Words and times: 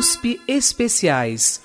USP 0.00 0.40
Especiais. 0.48 1.60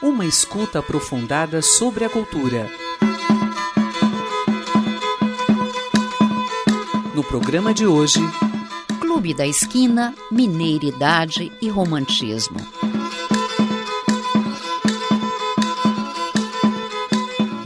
Uma 0.00 0.24
escuta 0.24 0.78
aprofundada 0.78 1.60
sobre 1.60 2.06
a 2.06 2.08
cultura. 2.08 2.70
No 7.14 7.22
programa 7.22 7.74
de 7.74 7.86
hoje, 7.86 8.20
Clube 8.98 9.34
da 9.34 9.46
Esquina, 9.46 10.14
Mineiridade 10.30 11.52
e 11.60 11.68
Romantismo. 11.68 12.56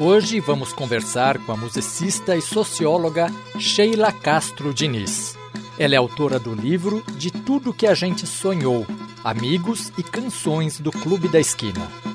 Hoje 0.00 0.40
vamos 0.40 0.72
conversar 0.72 1.38
com 1.38 1.52
a 1.52 1.56
musicista 1.56 2.34
e 2.34 2.42
socióloga 2.42 3.32
Sheila 3.60 4.10
Castro 4.10 4.74
Diniz. 4.74 5.35
Ela 5.78 5.94
é 5.94 5.98
autora 5.98 6.38
do 6.38 6.54
livro 6.54 7.04
De 7.18 7.30
Tudo 7.30 7.72
que 7.72 7.86
a 7.86 7.92
Gente 7.92 8.26
Sonhou, 8.26 8.86
Amigos 9.22 9.92
e 9.98 10.02
Canções 10.02 10.80
do 10.80 10.90
Clube 10.90 11.28
da 11.28 11.38
Esquina. 11.38 12.05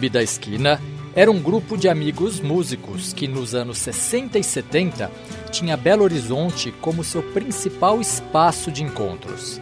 Clube 0.00 0.08
da 0.08 0.22
Esquina 0.22 0.80
era 1.14 1.30
um 1.30 1.38
grupo 1.38 1.76
de 1.76 1.86
amigos 1.86 2.40
músicos 2.40 3.12
que 3.12 3.28
nos 3.28 3.54
anos 3.54 3.76
60 3.76 4.38
e 4.38 4.42
70 4.42 5.10
tinha 5.50 5.76
Belo 5.76 6.04
Horizonte 6.04 6.72
como 6.80 7.04
seu 7.04 7.22
principal 7.22 8.00
espaço 8.00 8.72
de 8.72 8.82
encontros. 8.82 9.60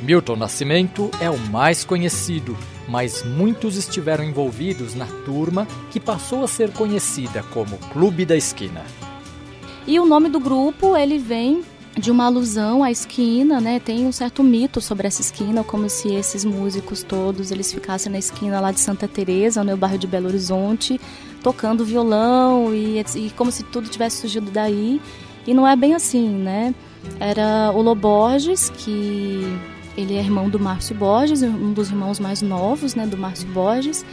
Milton 0.00 0.36
Nascimento 0.36 1.10
é 1.20 1.28
o 1.28 1.36
mais 1.36 1.84
conhecido, 1.84 2.56
mas 2.88 3.22
muitos 3.22 3.76
estiveram 3.76 4.24
envolvidos 4.24 4.94
na 4.94 5.04
turma 5.26 5.68
que 5.90 6.00
passou 6.00 6.42
a 6.42 6.48
ser 6.48 6.72
conhecida 6.72 7.42
como 7.52 7.76
Clube 7.92 8.24
da 8.24 8.36
Esquina. 8.36 8.82
E 9.86 10.00
o 10.00 10.06
nome 10.06 10.30
do 10.30 10.40
grupo, 10.40 10.96
ele 10.96 11.18
vem 11.18 11.62
de 11.98 12.10
uma 12.10 12.26
alusão 12.26 12.84
à 12.84 12.90
esquina, 12.90 13.60
né? 13.60 13.80
Tem 13.80 14.06
um 14.06 14.12
certo 14.12 14.42
mito 14.42 14.80
sobre 14.80 15.06
essa 15.06 15.20
esquina, 15.20 15.64
como 15.64 15.88
se 15.88 16.14
esses 16.14 16.44
músicos 16.44 17.02
todos 17.02 17.50
eles 17.50 17.72
ficassem 17.72 18.12
na 18.12 18.18
esquina 18.18 18.60
lá 18.60 18.70
de 18.70 18.80
Santa 18.80 19.08
Teresa, 19.08 19.64
no 19.64 19.76
bairro 19.76 19.98
de 19.98 20.06
Belo 20.06 20.28
Horizonte, 20.28 21.00
tocando 21.42 21.84
violão 21.84 22.74
e, 22.74 23.00
e 23.00 23.30
como 23.36 23.50
se 23.50 23.64
tudo 23.64 23.88
tivesse 23.88 24.18
surgido 24.18 24.50
daí. 24.50 25.00
E 25.46 25.54
não 25.54 25.66
é 25.66 25.74
bem 25.74 25.94
assim, 25.94 26.28
né? 26.28 26.74
Era 27.18 27.72
o 27.74 27.82
Loborges, 27.82 28.70
que 28.70 29.42
ele 29.96 30.14
é 30.14 30.20
irmão 30.20 30.48
do 30.48 30.60
Márcio 30.60 30.94
Borges, 30.94 31.42
um 31.42 31.72
dos 31.72 31.88
irmãos 31.88 32.20
mais 32.20 32.42
novos, 32.42 32.94
né, 32.94 33.06
do 33.06 33.16
Márcio 33.16 33.48
Borges. 33.48 34.04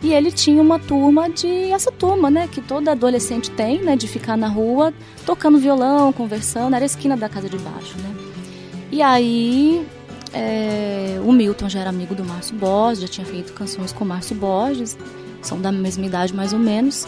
E 0.00 0.14
ele 0.14 0.30
tinha 0.30 0.62
uma 0.62 0.78
turma 0.78 1.28
de 1.28 1.72
essa 1.72 1.90
turma, 1.90 2.30
né, 2.30 2.48
que 2.50 2.60
toda 2.60 2.92
adolescente 2.92 3.50
tem, 3.50 3.82
né, 3.82 3.96
de 3.96 4.06
ficar 4.06 4.36
na 4.36 4.46
rua 4.46 4.92
tocando 5.26 5.58
violão, 5.58 6.12
conversando, 6.12 6.74
era 6.74 6.84
a 6.84 6.86
esquina 6.86 7.16
da 7.16 7.28
casa 7.28 7.48
de 7.48 7.58
baixo, 7.58 7.96
né. 7.98 8.14
E 8.92 9.02
aí 9.02 9.84
é, 10.32 11.20
o 11.24 11.32
Milton 11.32 11.68
já 11.68 11.80
era 11.80 11.90
amigo 11.90 12.14
do 12.14 12.24
Márcio 12.24 12.54
Borges, 12.56 13.00
já 13.00 13.08
tinha 13.08 13.26
feito 13.26 13.52
canções 13.52 13.92
com 13.92 14.04
o 14.04 14.06
Márcio 14.06 14.36
Borges, 14.36 14.96
são 15.42 15.60
da 15.60 15.72
mesma 15.72 16.06
idade 16.06 16.34
mais 16.34 16.52
ou 16.52 16.58
menos. 16.58 17.06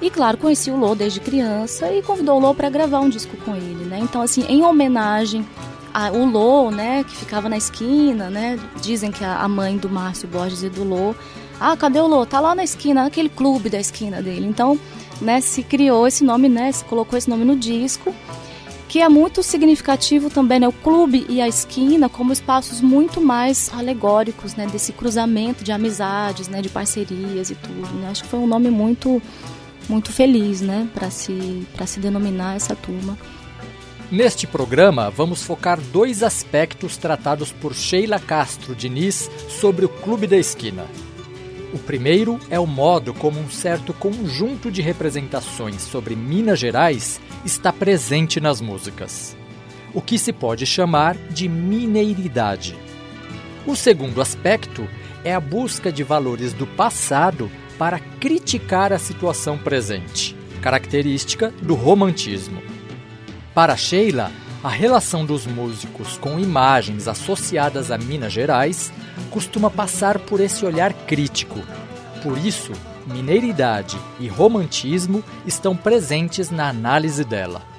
E 0.00 0.10
claro, 0.10 0.36
conheci 0.36 0.70
o 0.70 0.76
Lô 0.76 0.94
desde 0.94 1.20
criança 1.20 1.90
e 1.92 2.02
convidou 2.02 2.36
o 2.36 2.40
Lô 2.40 2.54
para 2.54 2.68
gravar 2.70 3.00
um 3.00 3.08
disco 3.10 3.36
com 3.44 3.54
ele, 3.54 3.84
né. 3.84 3.98
Então 4.00 4.22
assim, 4.22 4.44
em 4.48 4.62
homenagem 4.62 5.46
ao 5.92 6.24
Lô, 6.24 6.70
né, 6.70 7.04
que 7.04 7.14
ficava 7.16 7.48
na 7.48 7.56
esquina, 7.56 8.28
né, 8.28 8.58
dizem 8.80 9.10
que 9.10 9.24
a 9.24 9.46
mãe 9.48 9.76
do 9.76 9.88
Márcio 9.88 10.28
Borges 10.28 10.62
e 10.62 10.68
do 10.68 10.82
Lô 10.82 11.14
ah, 11.60 11.76
cadê 11.76 12.00
o 12.00 12.06
Lô? 12.06 12.26
Tá 12.26 12.40
lá 12.40 12.54
na 12.54 12.64
esquina, 12.64 13.04
naquele 13.04 13.28
clube 13.28 13.70
da 13.70 13.80
esquina 13.80 14.22
dele. 14.22 14.46
Então, 14.46 14.78
né, 15.20 15.40
se 15.40 15.62
criou 15.62 16.06
esse 16.06 16.24
nome, 16.24 16.48
né, 16.48 16.70
se 16.72 16.84
colocou 16.84 17.16
esse 17.16 17.28
nome 17.28 17.44
no 17.44 17.56
disco, 17.56 18.14
que 18.88 19.00
é 19.00 19.08
muito 19.08 19.42
significativo 19.42 20.30
também, 20.30 20.60
né, 20.60 20.68
o 20.68 20.72
clube 20.72 21.26
e 21.28 21.40
a 21.40 21.48
esquina 21.48 22.08
como 22.08 22.32
espaços 22.32 22.80
muito 22.80 23.20
mais 23.20 23.70
alegóricos, 23.74 24.54
né, 24.54 24.66
desse 24.66 24.92
cruzamento 24.92 25.64
de 25.64 25.72
amizades, 25.72 26.48
né, 26.48 26.60
de 26.60 26.68
parcerias 26.68 27.50
e 27.50 27.54
tudo. 27.54 27.94
Né? 27.94 28.08
Acho 28.10 28.24
que 28.24 28.28
foi 28.28 28.40
um 28.40 28.46
nome 28.46 28.70
muito 28.70 29.20
muito 29.88 30.10
feliz, 30.10 30.60
né, 30.60 30.88
para 30.92 31.10
se 31.10 31.66
para 31.74 31.86
se 31.86 32.00
denominar 32.00 32.56
essa 32.56 32.74
turma. 32.74 33.16
Neste 34.10 34.46
programa, 34.46 35.10
vamos 35.10 35.42
focar 35.42 35.80
dois 35.80 36.22
aspectos 36.22 36.96
tratados 36.96 37.50
por 37.50 37.74
Sheila 37.74 38.20
Castro 38.20 38.74
Diniz 38.74 39.28
sobre 39.48 39.84
o 39.84 39.88
Clube 39.88 40.28
da 40.28 40.36
Esquina. 40.36 40.86
O 41.72 41.78
primeiro 41.78 42.38
é 42.48 42.58
o 42.60 42.66
modo 42.66 43.12
como 43.12 43.40
um 43.40 43.50
certo 43.50 43.92
conjunto 43.92 44.70
de 44.70 44.80
representações 44.80 45.82
sobre 45.82 46.14
Minas 46.14 46.58
Gerais 46.58 47.20
está 47.44 47.72
presente 47.72 48.40
nas 48.40 48.60
músicas, 48.60 49.36
o 49.92 50.00
que 50.00 50.18
se 50.18 50.32
pode 50.32 50.64
chamar 50.64 51.16
de 51.16 51.48
mineiridade. 51.48 52.76
O 53.66 53.74
segundo 53.74 54.20
aspecto 54.20 54.88
é 55.24 55.34
a 55.34 55.40
busca 55.40 55.90
de 55.90 56.04
valores 56.04 56.52
do 56.52 56.66
passado 56.66 57.50
para 57.76 57.98
criticar 57.98 58.92
a 58.92 58.98
situação 58.98 59.58
presente, 59.58 60.36
característica 60.62 61.52
do 61.60 61.74
romantismo. 61.74 62.62
Para 63.52 63.76
Sheila, 63.76 64.30
a 64.62 64.68
relação 64.68 65.24
dos 65.24 65.46
músicos 65.46 66.16
com 66.18 66.38
imagens 66.38 67.06
associadas 67.06 67.90
a 67.90 67.98
Minas 67.98 68.32
Gerais 68.32 68.92
costuma 69.30 69.70
passar 69.70 70.18
por 70.18 70.40
esse 70.40 70.64
olhar 70.64 70.92
crítico. 70.92 71.60
Por 72.22 72.38
isso, 72.38 72.72
mineiridade 73.06 73.98
e 74.18 74.26
romantismo 74.26 75.22
estão 75.46 75.76
presentes 75.76 76.50
na 76.50 76.68
análise 76.68 77.24
dela. 77.24 77.75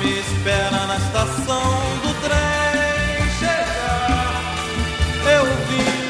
Me 0.00 0.18
espera 0.18 0.86
na 0.86 0.96
estação 0.96 1.62
do 2.02 2.14
trem 2.22 3.30
chegar. 3.38 4.42
Eu 5.36 5.44
vim. 5.68 6.00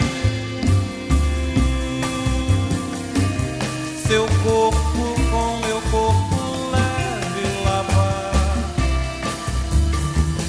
Seu 4.07 4.27
corpo 4.45 5.05
com 5.31 5.67
meu 5.67 5.81
corpo 5.91 6.39
leve 6.73 7.45
lavar. 7.65 8.33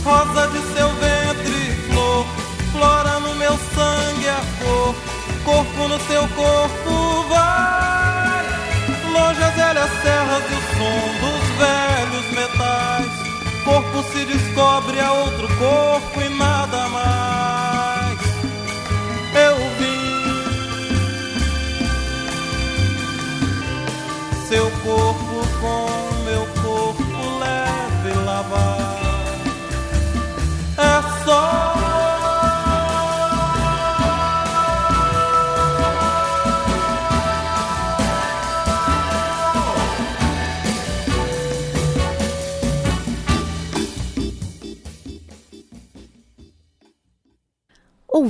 Rosa 0.03 0.47
de 0.47 0.61
seu 0.73 0.89
ventre, 0.89 1.59
flor, 1.89 2.25
flora 2.71 3.19
no 3.19 3.35
meu 3.35 3.57
sangue 3.75 4.29
a 4.29 4.41
cor. 4.59 4.95
Corpo 5.43 5.88
no 5.88 5.99
seu 6.01 6.27
corpo 6.29 7.25
vai. 7.29 8.45
Longe 9.11 9.43
as 9.43 9.55
velhas 9.55 9.89
serras 10.01 10.43
e 10.49 10.53
o 10.53 10.61
som 10.77 11.40
se 14.03 14.25
descobre 14.25 15.00
a 15.00 15.12
outro 15.13 15.48
corpo 15.57 16.21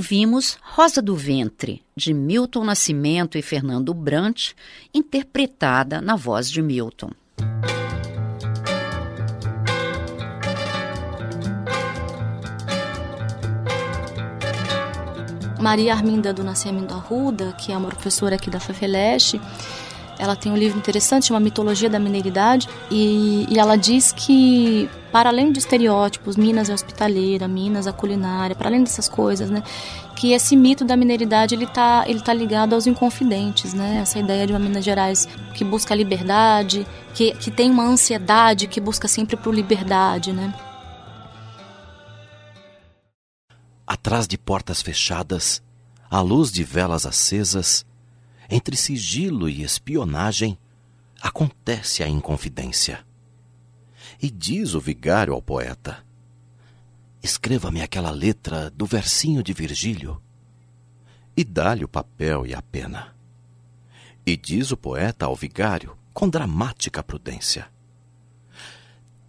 Ouvimos 0.02 0.58
Rosa 0.60 1.00
do 1.00 1.14
Ventre, 1.14 1.80
de 1.96 2.12
Milton 2.12 2.64
Nascimento 2.64 3.38
e 3.38 3.40
Fernando 3.40 3.94
Brant, 3.94 4.50
interpretada 4.92 6.00
na 6.00 6.16
voz 6.16 6.50
de 6.50 6.60
Milton. 6.60 7.12
Maria 15.60 15.94
Arminda 15.94 16.34
do 16.34 16.42
Nascimento 16.42 16.92
Arruda, 16.92 17.52
que 17.52 17.70
é 17.70 17.76
uma 17.76 17.88
professora 17.88 18.34
aqui 18.34 18.50
da 18.50 18.58
FEFELESH, 18.58 19.34
ela 20.22 20.36
tem 20.36 20.52
um 20.52 20.56
livro 20.56 20.78
interessante, 20.78 21.26
chama 21.26 21.40
Mitologia 21.40 21.90
da 21.90 21.98
Mineridade, 21.98 22.68
e, 22.88 23.44
e, 23.50 23.58
ela 23.58 23.74
diz 23.74 24.12
que, 24.12 24.88
para 25.10 25.30
além 25.30 25.50
de 25.50 25.58
estereótipos, 25.58 26.36
Minas 26.36 26.70
é 26.70 26.72
hospitaleira, 26.72 27.48
Minas 27.48 27.88
é 27.88 27.92
culinária, 27.92 28.54
para 28.54 28.68
além 28.68 28.84
dessas 28.84 29.08
coisas, 29.08 29.50
né, 29.50 29.64
que 30.14 30.30
esse 30.30 30.54
mito 30.54 30.84
da 30.84 30.96
mineridade 30.96 31.56
ele 31.56 31.64
está 31.64 32.04
ele 32.06 32.20
tá 32.20 32.32
ligado 32.32 32.72
aos 32.72 32.86
inconfidentes, 32.86 33.74
né, 33.74 33.98
essa 34.00 34.16
ideia 34.20 34.46
de 34.46 34.52
uma 34.52 34.60
Minas 34.60 34.84
Gerais 34.84 35.26
que 35.54 35.64
busca 35.64 35.92
liberdade, 35.92 36.86
que, 37.14 37.32
que 37.32 37.50
tem 37.50 37.68
uma 37.68 37.84
ansiedade, 37.84 38.68
que 38.68 38.80
busca 38.80 39.08
sempre 39.08 39.36
por 39.36 39.52
liberdade, 39.52 40.32
né. 40.32 40.54
Atrás 43.84 44.28
de 44.28 44.38
portas 44.38 44.80
fechadas, 44.80 45.60
à 46.08 46.20
luz 46.20 46.52
de 46.52 46.62
velas 46.62 47.06
acesas, 47.06 47.84
entre 48.52 48.76
sigilo 48.76 49.48
e 49.48 49.62
espionagem, 49.62 50.58
acontece 51.22 52.02
a 52.02 52.08
inconfidência. 52.08 53.02
E 54.20 54.30
diz 54.30 54.74
o 54.74 54.80
vigário 54.80 55.32
ao 55.32 55.40
poeta: 55.40 56.04
Escreva-me 57.22 57.80
aquela 57.80 58.10
letra 58.10 58.68
do 58.68 58.84
versinho 58.84 59.42
de 59.42 59.54
Virgílio. 59.54 60.20
E 61.34 61.42
dá-lhe 61.44 61.82
o 61.82 61.88
papel 61.88 62.46
e 62.46 62.54
a 62.54 62.60
pena. 62.60 63.16
E 64.26 64.36
diz 64.36 64.70
o 64.70 64.76
poeta 64.76 65.24
ao 65.24 65.34
vigário, 65.34 65.96
com 66.12 66.28
dramática 66.28 67.02
prudência: 67.02 67.66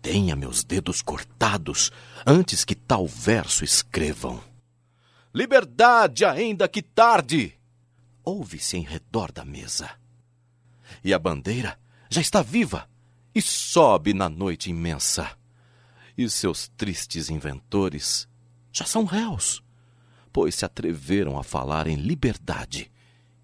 Tenha 0.01 0.35
meus 0.35 0.65
dedos 0.65 1.01
cortados 1.01 1.93
antes 2.25 2.65
que 2.65 2.75
tal 2.75 3.07
verso 3.07 3.63
escrevam. 3.63 4.43
Liberdade, 5.33 6.25
ainda 6.25 6.67
que 6.67 6.81
tarde! 6.81 7.57
Ouve-se 8.23 8.77
em 8.77 8.83
redor 8.83 9.31
da 9.31 9.43
mesa. 9.43 9.89
E 11.03 11.13
a 11.13 11.19
bandeira 11.19 11.77
já 12.09 12.21
está 12.21 12.41
viva 12.41 12.87
e 13.33 13.41
sobe 13.41 14.13
na 14.13 14.29
noite 14.29 14.69
imensa. 14.69 15.31
E 16.17 16.29
seus 16.29 16.67
tristes 16.67 17.29
inventores 17.29 18.27
já 18.71 18.85
são 18.85 19.05
réus, 19.05 19.63
pois 20.31 20.55
se 20.55 20.65
atreveram 20.65 21.37
a 21.37 21.43
falar 21.43 21.87
em 21.87 21.95
liberdade, 21.95 22.91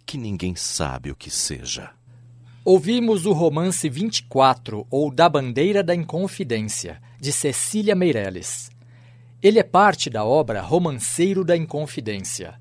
que 0.05 0.17
ninguém 0.17 0.55
sabe 0.55 1.11
o 1.11 1.15
que 1.15 1.29
seja. 1.31 1.91
Ouvimos 2.63 3.25
o 3.25 3.31
romance 3.31 3.89
24, 3.89 4.85
ou 4.91 5.11
Da 5.11 5.27
Bandeira 5.29 5.81
da 5.81 5.95
Inconfidência, 5.95 7.01
de 7.19 7.31
Cecília 7.31 7.95
Meirelles. 7.95 8.69
Ele 9.41 9.57
é 9.57 9.63
parte 9.63 10.09
da 10.09 10.23
obra 10.23 10.61
Romanceiro 10.61 11.43
da 11.43 11.55
Inconfidência, 11.55 12.59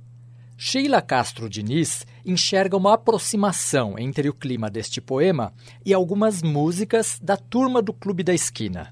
Sheila 0.60 1.00
Castro 1.00 1.48
Diniz 1.48 2.04
enxerga 2.26 2.76
uma 2.76 2.94
aproximação 2.94 3.96
entre 3.96 4.28
o 4.28 4.34
clima 4.34 4.68
deste 4.68 5.00
poema 5.00 5.52
e 5.86 5.94
algumas 5.94 6.42
músicas 6.42 7.16
da 7.22 7.36
turma 7.36 7.80
do 7.80 7.92
Clube 7.92 8.24
da 8.24 8.34
Esquina. 8.34 8.90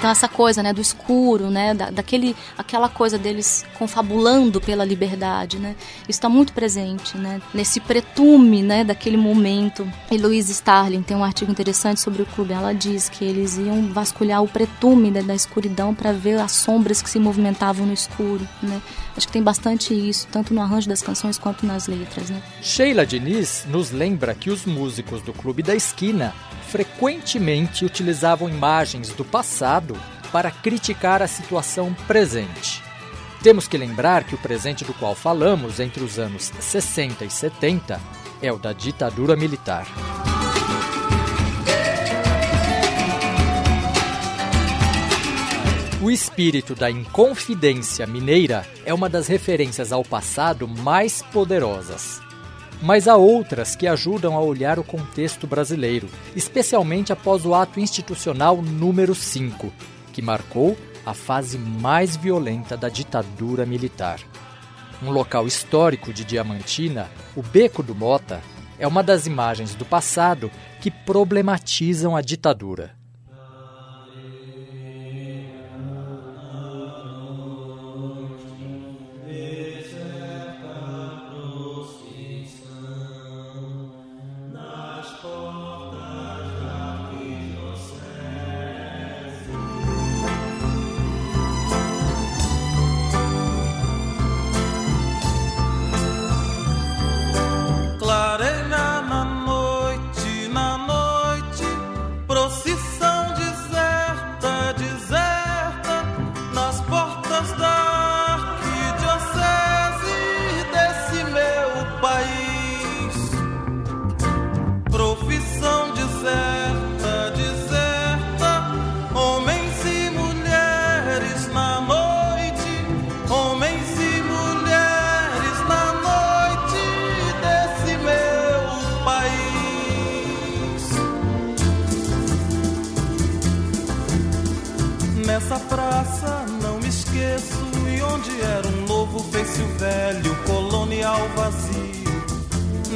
Então 0.00 0.08
essa 0.08 0.28
coisa, 0.28 0.62
né, 0.62 0.72
do 0.72 0.80
escuro, 0.80 1.50
né, 1.50 1.74
da, 1.74 1.90
daquele, 1.90 2.34
aquela 2.56 2.88
coisa 2.88 3.18
deles 3.18 3.66
confabulando 3.78 4.58
pela 4.58 4.82
liberdade, 4.82 5.58
né, 5.58 5.76
isso 6.08 6.12
está 6.12 6.26
muito 6.26 6.54
presente, 6.54 7.18
né, 7.18 7.38
nesse 7.52 7.80
pretume, 7.80 8.62
né, 8.62 8.82
daquele 8.82 9.18
momento. 9.18 9.86
E 10.10 10.16
Louise 10.16 10.52
Starling 10.52 11.02
tem 11.02 11.14
um 11.14 11.22
artigo 11.22 11.52
interessante 11.52 12.00
sobre 12.00 12.22
o 12.22 12.26
clube. 12.26 12.54
Ela 12.54 12.72
diz 12.72 13.10
que 13.10 13.26
eles 13.26 13.58
iam 13.58 13.92
vasculhar 13.92 14.42
o 14.42 14.48
pretume 14.48 15.10
né, 15.10 15.20
da 15.20 15.34
escuridão 15.34 15.94
para 15.94 16.12
ver 16.12 16.40
as 16.40 16.52
sombras 16.52 17.02
que 17.02 17.10
se 17.10 17.18
movimentavam 17.18 17.84
no 17.84 17.92
escuro, 17.92 18.48
né. 18.62 18.80
Acho 19.20 19.26
que 19.26 19.34
tem 19.34 19.42
bastante 19.42 19.92
isso, 19.92 20.26
tanto 20.32 20.54
no 20.54 20.62
arranjo 20.62 20.88
das 20.88 21.02
canções 21.02 21.36
quanto 21.36 21.66
nas 21.66 21.86
letras, 21.86 22.30
né. 22.30 22.42
Sheila 22.62 23.04
Diniz 23.04 23.66
nos 23.68 23.90
lembra 23.90 24.34
que 24.34 24.48
os 24.48 24.64
músicos 24.64 25.20
do 25.20 25.34
Clube 25.34 25.62
da 25.62 25.74
Esquina 25.74 26.32
frequentemente 26.68 27.84
utilizavam 27.84 28.48
imagens 28.48 29.10
do 29.10 29.22
passado 29.22 29.94
para 30.32 30.50
criticar 30.50 31.20
a 31.20 31.26
situação 31.26 31.92
presente. 32.06 32.82
Temos 33.42 33.68
que 33.68 33.76
lembrar 33.76 34.24
que 34.24 34.34
o 34.34 34.38
presente 34.38 34.86
do 34.86 34.94
qual 34.94 35.14
falamos 35.14 35.80
entre 35.80 36.02
os 36.02 36.18
anos 36.18 36.50
60 36.58 37.22
e 37.22 37.30
70 37.30 38.00
é 38.40 38.50
o 38.50 38.56
da 38.56 38.72
ditadura 38.72 39.36
militar. 39.36 39.86
O 46.02 46.10
espírito 46.10 46.74
da 46.74 46.90
inconfidência 46.90 48.06
mineira 48.06 48.66
é 48.84 48.94
uma 48.94 49.08
das 49.08 49.26
referências 49.26 49.92
ao 49.92 50.02
passado 50.02 50.66
mais 50.66 51.22
poderosas 51.22 52.20
mas 52.82 53.06
há 53.06 53.16
outras 53.16 53.76
que 53.76 53.86
ajudam 53.86 54.36
a 54.36 54.40
olhar 54.40 54.78
o 54.78 54.84
contexto 54.84 55.46
brasileiro, 55.46 56.08
especialmente 56.34 57.12
após 57.12 57.44
o 57.44 57.54
ato 57.54 57.78
institucional 57.78 58.62
número 58.62 59.14
5, 59.14 59.72
que 60.12 60.22
marcou 60.22 60.76
a 61.04 61.12
fase 61.12 61.58
mais 61.58 62.16
violenta 62.16 62.76
da 62.76 62.88
ditadura 62.88 63.66
militar. 63.66 64.20
Um 65.02 65.10
local 65.10 65.46
histórico 65.46 66.12
de 66.12 66.24
Diamantina, 66.24 67.08
o 67.36 67.42
Beco 67.42 67.82
do 67.82 67.94
Mota, 67.94 68.40
é 68.78 68.86
uma 68.86 69.02
das 69.02 69.26
imagens 69.26 69.74
do 69.74 69.84
passado 69.84 70.50
que 70.80 70.90
problematizam 70.90 72.16
a 72.16 72.22
ditadura. 72.22 72.99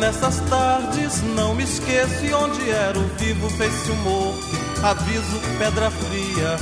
Nessas 0.05 0.39
tardes 0.51 1.23
não 1.35 1.55
me 1.55 1.65
esqueço 1.65 2.27
e 2.27 2.35
onde 2.35 2.69
era 2.69 2.99
o 2.99 3.09
vivo 3.17 3.49
fez-se 3.49 3.91
o 3.91 3.97
morto. 3.97 4.55
Aviso 4.83 5.41
pedra 5.59 5.91
fria. 5.91 6.59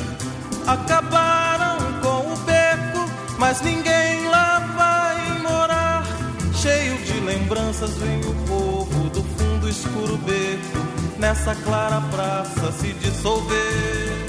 Acabaram 0.65 1.77
com 2.01 2.33
o 2.33 2.37
beco, 2.47 3.11
mas 3.41 3.61
ninguém 3.63 4.29
lá 4.29 4.61
vai 4.77 5.41
morar. 5.41 6.07
Cheio 6.55 6.97
de 6.99 7.15
lembranças 7.19 7.91
vem 7.97 8.21
o 8.21 8.35
povo 8.47 9.11
do 9.11 9.25
fundo 9.25 9.69
escuro 9.69 10.17
beco. 10.19 11.19
Nessa 11.19 11.57
clara 11.57 12.01
praça 12.13 12.71
se 12.71 12.93
dissolver. 12.93 14.25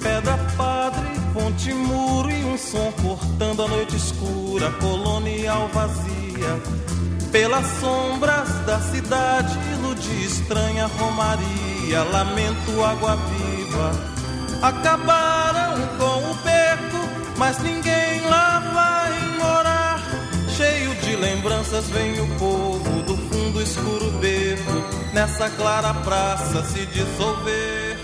Pedra 0.00 0.38
padre, 0.56 1.20
ponte 1.32 1.74
muro 1.74 2.30
e 2.30 2.44
um 2.44 2.56
som 2.56 2.92
cortando 3.02 3.64
a 3.64 3.66
noite 3.66 3.96
escura, 3.96 4.70
colonial 4.78 5.68
vazia 5.74 6.93
pelas 7.34 7.66
sombras 7.80 8.48
da 8.64 8.78
cidade, 8.78 9.58
ilude 9.72 10.24
estranha 10.24 10.86
romaria, 10.86 12.04
lamento 12.12 12.80
água 12.80 13.16
viva. 13.16 13.90
Acabaram 14.62 15.74
com 15.98 16.30
o 16.30 16.34
beco, 16.44 17.08
mas 17.36 17.58
ninguém 17.58 18.20
lá 18.30 18.60
vai 18.72 19.38
morar. 19.40 20.00
Cheio 20.56 20.94
de 20.94 21.16
lembranças 21.16 21.90
vem 21.90 22.20
o 22.20 22.38
povo 22.38 23.02
do 23.02 23.16
fundo 23.16 23.60
escuro 23.60 24.12
beco, 24.20 25.12
nessa 25.12 25.50
clara 25.50 25.92
praça 25.92 26.62
se 26.62 26.86
dissolver. 26.86 27.98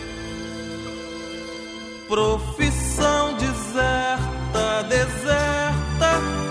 Profissão 2.09 3.35
deserta, 3.35 4.83
deserta, 4.89 6.50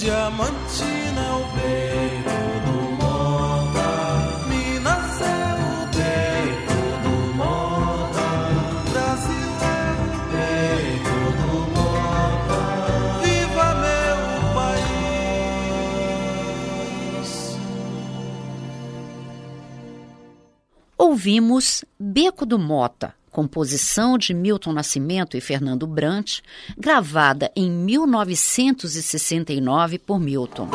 Diamantina 0.00 1.20
é 1.20 1.32
o 1.32 1.44
beco 1.52 2.40
do 2.64 2.76
Mota, 2.96 4.48
Minas 4.48 5.20
é 5.20 5.52
o 5.60 5.84
beco 5.94 6.80
do 7.02 7.16
Mota, 7.36 8.28
Brasil 8.90 9.50
é 9.60 9.92
o 10.00 10.02
beco 10.32 11.20
do 11.36 11.52
Mota, 11.76 12.60
viva 13.20 13.68
meu 13.74 14.20
país. 14.54 15.58
Ouvimos 20.96 21.84
Beco 21.98 22.46
do 22.46 22.58
Mota, 22.58 23.14
composição 23.40 24.18
de 24.18 24.34
Milton 24.34 24.74
Nascimento 24.74 25.34
e 25.34 25.40
Fernando 25.40 25.86
Brant, 25.86 26.40
gravada 26.76 27.50
em 27.56 27.70
1969 27.70 29.98
por 29.98 30.20
Milton. 30.20 30.68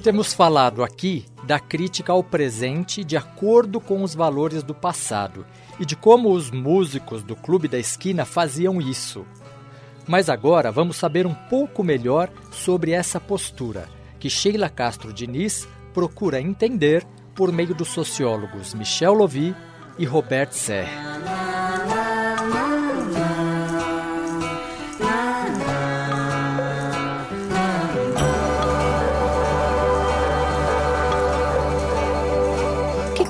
Temos 0.00 0.32
falado 0.32 0.84
aqui 0.84 1.26
da 1.42 1.58
crítica 1.58 2.12
ao 2.12 2.22
presente 2.22 3.02
de 3.02 3.16
acordo 3.16 3.80
com 3.80 4.04
os 4.04 4.14
valores 4.14 4.62
do 4.62 4.72
passado 4.72 5.44
e 5.80 5.86
de 5.86 5.96
como 5.96 6.30
os 6.30 6.50
músicos 6.50 7.22
do 7.22 7.34
Clube 7.34 7.66
da 7.66 7.78
Esquina 7.78 8.26
faziam 8.26 8.80
isso. 8.80 9.26
Mas 10.06 10.28
agora 10.28 10.70
vamos 10.70 10.96
saber 10.96 11.26
um 11.26 11.34
pouco 11.34 11.82
melhor 11.82 12.30
sobre 12.52 12.92
essa 12.92 13.18
postura 13.18 13.88
que 14.18 14.28
Sheila 14.28 14.68
Castro 14.68 15.12
Diniz 15.12 15.66
procura 15.94 16.40
entender 16.40 17.04
por 17.34 17.50
meio 17.50 17.74
dos 17.74 17.88
sociólogos 17.88 18.74
Michel 18.74 19.14
Lovy 19.14 19.56
e 19.98 20.04
Robert 20.04 20.52
Serre. 20.52 20.90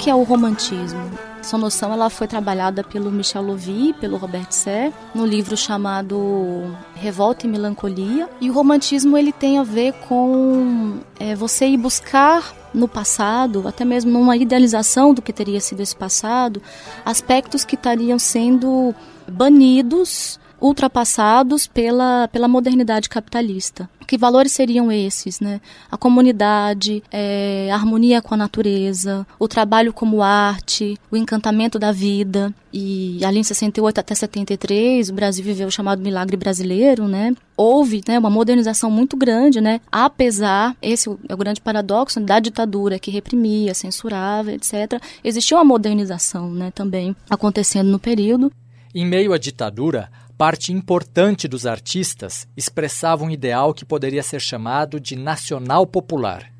Que 0.00 0.08
é 0.08 0.14
o 0.14 0.22
romantismo? 0.22 1.09
Essa 1.40 1.56
noção 1.56 1.92
ela 1.92 2.10
foi 2.10 2.28
trabalhada 2.28 2.84
pelo 2.84 3.10
Michel 3.10 3.42
Lovy, 3.42 3.94
pelo 3.94 4.18
Robert 4.18 4.52
Serre, 4.52 4.92
no 5.14 5.24
livro 5.24 5.56
chamado 5.56 6.76
Revolta 6.94 7.46
e 7.46 7.48
Melancolia. 7.48 8.28
E 8.40 8.50
o 8.50 8.52
romantismo 8.52 9.16
ele 9.16 9.32
tem 9.32 9.58
a 9.58 9.62
ver 9.62 9.94
com 10.06 10.98
é, 11.18 11.34
você 11.34 11.66
ir 11.66 11.78
buscar 11.78 12.54
no 12.74 12.86
passado, 12.86 13.66
até 13.66 13.84
mesmo 13.86 14.12
numa 14.12 14.36
idealização 14.36 15.14
do 15.14 15.22
que 15.22 15.32
teria 15.32 15.60
sido 15.60 15.80
esse 15.80 15.96
passado, 15.96 16.62
aspectos 17.04 17.64
que 17.64 17.74
estariam 17.74 18.18
sendo 18.18 18.94
banidos 19.26 20.38
ultrapassados 20.60 21.66
pela, 21.66 22.28
pela 22.28 22.46
modernidade 22.46 23.08
capitalista. 23.08 23.88
Que 24.10 24.18
valores 24.18 24.50
seriam 24.50 24.90
esses, 24.90 25.38
né? 25.38 25.60
A 25.88 25.96
comunidade, 25.96 27.00
é, 27.12 27.68
a 27.70 27.76
harmonia 27.76 28.20
com 28.20 28.34
a 28.34 28.36
natureza, 28.36 29.24
o 29.38 29.46
trabalho 29.46 29.92
como 29.92 30.20
arte, 30.20 30.98
o 31.12 31.16
encantamento 31.16 31.78
da 31.78 31.92
vida. 31.92 32.52
E 32.72 33.24
ali 33.24 33.38
em 33.38 33.44
68 33.44 33.98
até 34.00 34.12
73, 34.12 35.10
o 35.10 35.12
Brasil 35.12 35.44
viveu 35.44 35.68
o 35.68 35.70
chamado 35.70 36.02
milagre 36.02 36.36
brasileiro, 36.36 37.06
né? 37.06 37.32
Houve 37.56 38.02
né, 38.08 38.18
uma 38.18 38.28
modernização 38.28 38.90
muito 38.90 39.16
grande, 39.16 39.60
né? 39.60 39.80
Apesar, 39.92 40.76
esse 40.82 41.08
é 41.28 41.32
o 41.32 41.38
grande 41.38 41.60
paradoxo, 41.60 42.18
da 42.18 42.40
ditadura 42.40 42.98
que 42.98 43.12
reprimia, 43.12 43.74
censurava, 43.74 44.50
etc. 44.50 45.00
Existiu 45.22 45.56
uma 45.56 45.64
modernização, 45.64 46.50
né, 46.50 46.72
também 46.72 47.14
acontecendo 47.30 47.88
no 47.88 48.00
período. 48.00 48.50
Em 48.92 49.06
meio 49.06 49.32
à 49.32 49.38
ditadura, 49.38 50.10
parte 50.40 50.72
importante 50.72 51.46
dos 51.46 51.66
artistas 51.66 52.48
expressava 52.56 53.22
um 53.22 53.30
ideal 53.30 53.74
que 53.74 53.84
poderia 53.84 54.22
ser 54.22 54.40
chamado 54.40 54.98
de 54.98 55.14
nacional 55.14 55.86
popular. 55.86 56.50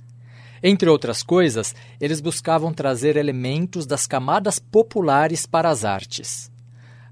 Entre 0.63 0.87
outras 0.91 1.23
coisas, 1.23 1.75
eles 1.99 2.21
buscavam 2.21 2.75
trazer 2.75 3.17
elementos 3.17 3.87
das 3.87 4.07
camadas 4.07 4.59
populares 4.59 5.47
para 5.47 5.71
as 5.71 5.83
artes. 5.83 6.53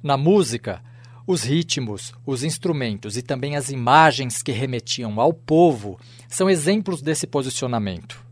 Na 0.03 0.19
música, 0.19 0.83
os 1.27 1.43
ritmos, 1.43 2.13
os 2.27 2.45
instrumentos 2.45 3.17
e 3.17 3.23
também 3.23 3.57
as 3.57 3.71
imagens 3.71 4.43
que 4.43 4.53
remetiam 4.53 5.19
ao 5.19 5.33
povo 5.33 5.99
são 6.29 6.51
exemplos 6.51 7.01
desse 7.01 7.27
posicionamento. 7.27 8.23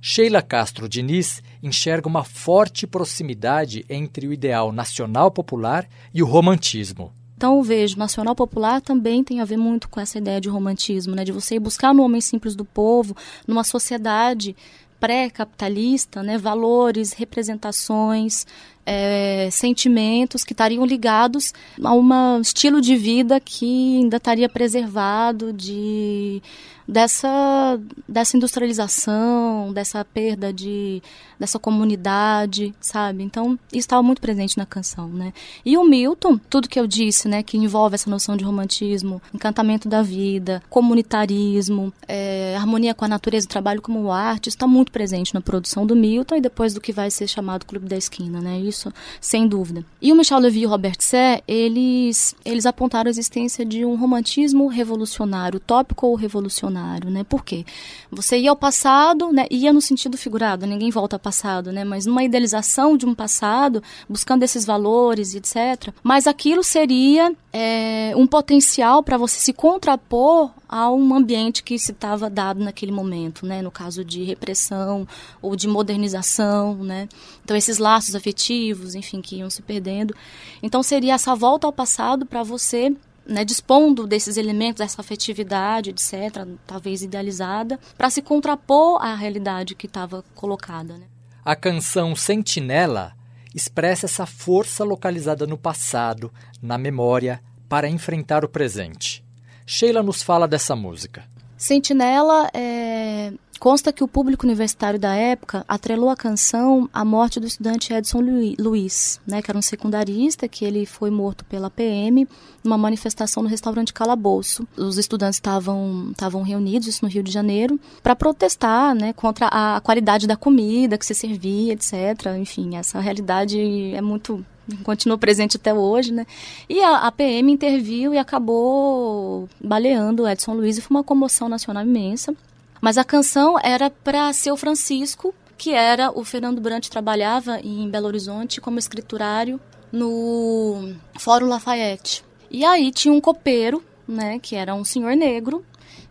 Sheila 0.00 0.42
Castro 0.42 0.88
Diniz 0.88 1.40
enxerga 1.62 2.08
uma 2.08 2.24
forte 2.24 2.84
proximidade 2.84 3.84
entre 3.88 4.26
o 4.26 4.32
ideal 4.32 4.72
nacional 4.72 5.30
popular 5.30 5.88
e 6.12 6.20
o 6.20 6.26
romantismo. 6.26 7.12
Então 7.40 7.62
vejo, 7.62 7.96
nacional 7.96 8.34
popular 8.34 8.82
também 8.82 9.24
tem 9.24 9.40
a 9.40 9.46
ver 9.46 9.56
muito 9.56 9.88
com 9.88 9.98
essa 9.98 10.18
ideia 10.18 10.38
de 10.38 10.50
romantismo, 10.50 11.14
né? 11.14 11.24
De 11.24 11.32
você 11.32 11.54
ir 11.54 11.58
buscar 11.58 11.94
no 11.94 12.02
homem 12.02 12.20
simples 12.20 12.54
do 12.54 12.66
povo, 12.66 13.16
numa 13.46 13.64
sociedade 13.64 14.54
pré-capitalista, 15.00 16.22
né? 16.22 16.36
Valores, 16.36 17.14
representações, 17.14 18.46
é, 18.84 19.48
sentimentos 19.50 20.44
que 20.44 20.52
estariam 20.52 20.84
ligados 20.84 21.54
a 21.82 21.94
um 21.94 22.42
estilo 22.42 22.78
de 22.78 22.94
vida 22.94 23.40
que 23.40 24.00
ainda 24.00 24.18
estaria 24.18 24.46
preservado 24.46 25.50
de 25.50 26.42
dessa, 26.90 27.80
dessa 28.08 28.36
industrialização, 28.36 29.72
dessa 29.72 30.04
perda 30.04 30.52
de 30.52 31.00
dessa 31.40 31.58
comunidade, 31.58 32.74
sabe? 32.78 33.22
Então, 33.22 33.58
isso 33.72 33.78
estava 33.78 34.02
muito 34.02 34.20
presente 34.20 34.58
na 34.58 34.66
canção, 34.66 35.08
né? 35.08 35.32
E 35.64 35.78
o 35.78 35.84
Milton, 35.84 36.36
tudo 36.36 36.68
que 36.68 36.78
eu 36.78 36.86
disse, 36.86 37.26
né, 37.26 37.42
que 37.42 37.56
envolve 37.56 37.94
essa 37.94 38.10
noção 38.10 38.36
de 38.36 38.44
romantismo, 38.44 39.22
encantamento 39.32 39.88
da 39.88 40.02
vida, 40.02 40.62
comunitarismo, 40.68 41.90
é, 42.06 42.54
harmonia 42.58 42.94
com 42.94 43.06
a 43.06 43.08
natureza, 43.08 43.48
trabalho 43.48 43.80
como 43.80 44.12
arte, 44.12 44.50
está 44.50 44.66
muito 44.66 44.92
presente 44.92 45.32
na 45.32 45.40
produção 45.40 45.86
do 45.86 45.96
Milton 45.96 46.36
e 46.36 46.40
depois 46.42 46.74
do 46.74 46.80
que 46.80 46.92
vai 46.92 47.10
ser 47.10 47.26
chamado 47.26 47.64
Clube 47.64 47.88
da 47.88 47.96
Esquina, 47.96 48.38
né? 48.38 48.60
Isso, 48.60 48.92
sem 49.18 49.48
dúvida. 49.48 49.82
E 50.02 50.12
o 50.12 50.16
Michel 50.16 50.40
Levy 50.40 50.60
e 50.60 50.66
o 50.66 50.68
Robert 50.68 50.98
Sé, 50.98 51.42
eles, 51.48 52.36
eles 52.44 52.66
apontaram 52.66 53.08
a 53.08 53.10
existência 53.10 53.64
de 53.64 53.82
um 53.86 53.96
romantismo 53.96 54.66
revolucionário, 54.66 55.56
utópico 55.56 56.06
ou 56.06 56.14
revolucionário, 56.16 56.79
né? 57.10 57.24
Por 57.24 57.44
quê? 57.44 57.64
Você 58.10 58.38
ia 58.38 58.50
ao 58.50 58.56
passado, 58.56 59.32
né? 59.32 59.46
Ia 59.50 59.72
no 59.72 59.80
sentido 59.80 60.16
figurado, 60.16 60.66
ninguém 60.66 60.90
volta 60.90 61.16
ao 61.16 61.20
passado, 61.20 61.72
né? 61.72 61.84
Mas 61.84 62.06
numa 62.06 62.24
idealização 62.24 62.96
de 62.96 63.06
um 63.06 63.14
passado, 63.14 63.82
buscando 64.08 64.42
esses 64.42 64.64
valores, 64.64 65.34
etc. 65.34 65.92
Mas 66.02 66.26
aquilo 66.26 66.62
seria 66.62 67.32
é, 67.52 68.12
um 68.16 68.26
potencial 68.26 69.02
para 69.02 69.16
você 69.16 69.38
se 69.40 69.52
contrapor 69.52 70.50
a 70.68 70.90
um 70.90 71.14
ambiente 71.14 71.64
que 71.64 71.78
se 71.78 71.90
estava 71.90 72.30
dado 72.30 72.62
naquele 72.62 72.92
momento, 72.92 73.44
né? 73.44 73.60
No 73.60 73.70
caso 73.70 74.04
de 74.04 74.22
repressão 74.22 75.06
ou 75.42 75.56
de 75.56 75.66
modernização, 75.66 76.76
né? 76.76 77.08
Então 77.44 77.56
esses 77.56 77.78
laços 77.78 78.14
afetivos, 78.14 78.94
enfim, 78.94 79.20
que 79.20 79.36
iam 79.36 79.50
se 79.50 79.62
perdendo. 79.62 80.14
Então 80.62 80.82
seria 80.82 81.14
essa 81.14 81.34
volta 81.34 81.66
ao 81.66 81.72
passado 81.72 82.24
para 82.24 82.42
você 82.42 82.94
né, 83.26 83.44
dispondo 83.44 84.06
desses 84.06 84.36
elementos, 84.36 84.78
dessa 84.78 85.00
afetividade, 85.00 85.90
etc., 85.90 86.46
talvez 86.66 87.02
idealizada, 87.02 87.78
para 87.96 88.10
se 88.10 88.22
contrapor 88.22 89.02
à 89.02 89.14
realidade 89.14 89.74
que 89.74 89.86
estava 89.86 90.24
colocada. 90.34 90.96
Né? 90.96 91.06
A 91.44 91.56
canção 91.56 92.14
Sentinela 92.14 93.12
expressa 93.54 94.06
essa 94.06 94.26
força 94.26 94.84
localizada 94.84 95.46
no 95.46 95.58
passado, 95.58 96.32
na 96.62 96.78
memória, 96.78 97.42
para 97.68 97.88
enfrentar 97.88 98.44
o 98.44 98.48
presente. 98.48 99.24
Sheila 99.66 100.02
nos 100.02 100.22
fala 100.22 100.48
dessa 100.48 100.74
música. 100.74 101.24
Sentinela 101.60 102.48
é, 102.54 103.34
Consta 103.60 103.92
que 103.92 104.02
o 104.02 104.08
público 104.08 104.46
universitário 104.46 104.98
da 104.98 105.14
época 105.14 105.66
atrelou 105.68 106.08
a 106.08 106.16
canção 106.16 106.88
à 106.94 107.04
morte 107.04 107.38
do 107.38 107.46
estudante 107.46 107.92
Edson 107.92 108.22
Luiz, 108.58 109.20
né, 109.26 109.42
que 109.42 109.50
era 109.50 109.58
um 109.58 109.60
secundarista, 109.60 110.48
que 110.48 110.64
ele 110.64 110.86
foi 110.86 111.10
morto 111.10 111.44
pela 111.44 111.68
PM 111.68 112.26
numa 112.64 112.78
manifestação 112.78 113.42
no 113.42 113.48
restaurante 113.50 113.92
Calabouço. 113.92 114.66
Os 114.78 114.96
estudantes 114.96 115.36
estavam 115.36 116.42
reunidos, 116.42 116.88
isso 116.88 117.04
no 117.04 117.10
Rio 117.10 117.22
de 117.22 117.30
Janeiro, 117.30 117.78
para 118.02 118.16
protestar 118.16 118.94
né, 118.94 119.12
contra 119.12 119.48
a 119.48 119.78
qualidade 119.82 120.26
da 120.26 120.38
comida 120.38 120.96
que 120.96 121.04
se 121.04 121.14
servia, 121.14 121.74
etc. 121.74 122.34
Enfim, 122.38 122.76
essa 122.76 122.98
realidade 122.98 123.60
é 123.94 124.00
muito 124.00 124.42
continua 124.78 125.18
presente 125.18 125.56
até 125.56 125.72
hoje, 125.72 126.12
né? 126.12 126.26
E 126.68 126.80
a, 126.80 127.06
a, 127.06 127.12
PM 127.12 127.52
interviu 127.52 128.14
e 128.14 128.18
acabou 128.18 129.48
baleando 129.62 130.22
o 130.22 130.28
Edson 130.28 130.54
Luiz 130.54 130.78
e 130.78 130.80
foi 130.80 130.96
uma 130.96 131.04
comoção 131.04 131.48
nacional 131.48 131.84
imensa. 131.84 132.34
Mas 132.80 132.96
a 132.96 133.04
canção 133.04 133.58
era 133.62 133.90
para 133.90 134.32
seu 134.32 134.56
Francisco, 134.56 135.34
que 135.58 135.70
era 135.70 136.10
o 136.10 136.24
Fernando 136.24 136.60
Brant 136.60 136.88
trabalhava 136.88 137.60
em 137.60 137.88
Belo 137.90 138.06
Horizonte 138.06 138.60
como 138.60 138.78
escriturário 138.78 139.60
no 139.92 140.94
Fórum 141.18 141.48
Lafayette. 141.48 142.24
E 142.50 142.64
aí 142.64 142.90
tinha 142.90 143.12
um 143.12 143.20
copeiro, 143.20 143.82
né, 144.08 144.38
que 144.38 144.56
era 144.56 144.74
um 144.74 144.84
senhor 144.84 145.14
negro, 145.14 145.64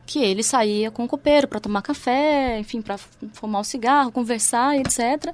que 0.05 0.19
ele 0.19 0.41
saía 0.41 0.89
com 0.89 1.03
o 1.03 1.07
copeiro 1.07 1.47
para 1.47 1.60
tomar 1.60 1.81
café, 1.81 2.60
enfim, 2.60 2.81
para 2.81 2.97
fumar 3.33 3.62
um 3.62 3.63
cigarro, 3.63 4.12
conversar, 4.12 4.75
etc. 4.77 5.33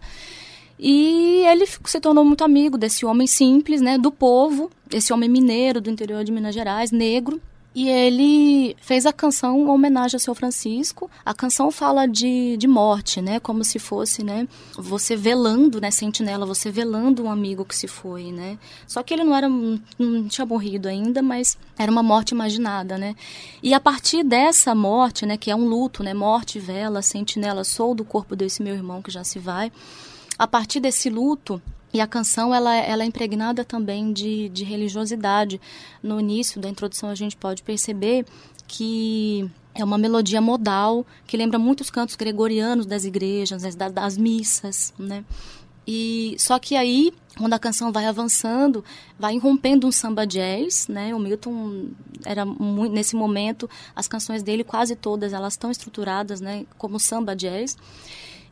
E 0.77 1.43
ele 1.47 1.65
se 1.65 1.99
tornou 1.99 2.25
muito 2.25 2.43
amigo 2.43 2.77
desse 2.77 3.05
homem 3.05 3.27
simples, 3.27 3.81
né, 3.81 3.97
do 3.97 4.11
povo, 4.11 4.69
esse 4.91 5.13
homem 5.13 5.29
mineiro 5.29 5.79
do 5.79 5.89
interior 5.89 6.23
de 6.23 6.31
Minas 6.31 6.53
Gerais, 6.53 6.91
negro, 6.91 7.41
e 7.75 7.89
ele 7.89 8.73
fez 8.79 9.05
a 9.05 9.11
canção 9.11 9.59
em 9.59 9.67
homenagem 9.67 10.15
a 10.15 10.19
seu 10.19 10.33
Francisco. 10.33 11.11
A 11.25 11.33
canção 11.33 11.69
fala 11.69 12.07
de, 12.07 12.55
de 12.55 12.69
morte, 12.69 13.21
né? 13.21 13.37
Como 13.37 13.65
se 13.65 13.79
fosse, 13.79 14.23
né? 14.23 14.47
Você 14.77 15.13
velando, 15.13 15.81
né? 15.81 15.91
Sentinela, 15.91 16.45
você 16.45 16.71
velando 16.71 17.25
um 17.25 17.29
amigo 17.29 17.65
que 17.65 17.75
se 17.75 17.85
foi, 17.85 18.31
né? 18.31 18.57
Só 18.87 19.03
que 19.03 19.13
ele 19.13 19.25
não 19.25 19.35
era, 19.35 19.49
não 19.49 20.25
tinha 20.29 20.45
morrido 20.45 20.87
ainda, 20.87 21.21
mas 21.21 21.57
era 21.77 21.91
uma 21.91 22.01
morte 22.01 22.31
imaginada, 22.31 22.97
né? 22.97 23.13
E 23.61 23.73
a 23.73 23.79
partir 23.81 24.23
dessa 24.23 24.73
morte, 24.73 25.25
né? 25.25 25.35
Que 25.35 25.51
é 25.51 25.55
um 25.55 25.67
luto, 25.67 26.01
né? 26.01 26.13
Morte, 26.13 26.59
vela, 26.59 27.01
sentinela, 27.01 27.65
sou 27.65 27.93
do 27.93 28.05
corpo 28.05 28.37
desse 28.37 28.63
meu 28.63 28.73
irmão 28.73 29.01
que 29.01 29.11
já 29.11 29.25
se 29.25 29.37
vai. 29.37 29.69
A 30.37 30.47
partir 30.47 30.79
desse 30.79 31.09
luto, 31.09 31.61
e 31.93 32.01
a 32.01 32.07
canção 32.07 32.53
ela, 32.53 32.75
ela 32.75 33.03
é 33.03 33.05
impregnada 33.05 33.63
também 33.63 34.11
de, 34.11 34.49
de 34.49 34.65
religiosidade. 34.65 35.61
No 36.03 36.19
início 36.19 36.59
da 36.59 36.67
introdução 36.67 37.09
a 37.09 37.15
gente 37.15 37.37
pode 37.37 37.63
perceber 37.63 38.25
que 38.67 39.49
é 39.73 39.83
uma 39.83 39.97
melodia 39.97 40.41
modal 40.41 41.05
que 41.25 41.37
lembra 41.37 41.57
muitos 41.57 41.89
cantos 41.89 42.15
gregorianos 42.15 42.85
das 42.85 43.05
igrejas, 43.05 43.75
das, 43.75 43.93
das 43.93 44.17
missas, 44.17 44.93
né? 44.99 45.23
E 45.87 46.35
só 46.39 46.57
que 46.57 46.75
aí, 46.75 47.13
quando 47.37 47.53
a 47.53 47.59
canção 47.59 47.91
vai 47.91 48.05
avançando, 48.07 48.83
vai 49.19 49.35
irrompendo 49.35 49.87
um 49.87 49.91
samba 49.91 50.25
jazz, 50.25 50.87
né? 50.87 51.13
O 51.13 51.19
Milton 51.19 51.89
era 52.25 52.43
muito, 52.43 52.91
nesse 52.91 53.15
momento 53.15 53.69
as 53.95 54.07
canções 54.07 54.41
dele 54.41 54.63
quase 54.63 54.95
todas 54.95 55.31
elas 55.31 55.53
estão 55.53 55.69
estruturadas, 55.69 56.41
né, 56.41 56.65
como 56.77 56.99
samba 56.99 57.35
jazz. 57.35 57.77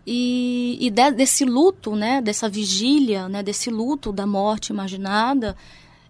E, 0.06 0.78
e 0.82 0.90
de, 0.90 1.12
desse 1.12 1.46
luto, 1.46 1.96
né, 1.96 2.22
dessa 2.22 2.50
vigília, 2.50 3.30
né, 3.30 3.42
desse 3.42 3.70
luto 3.70 4.12
da 4.12 4.28
morte 4.28 4.72
imaginada, 4.72 5.56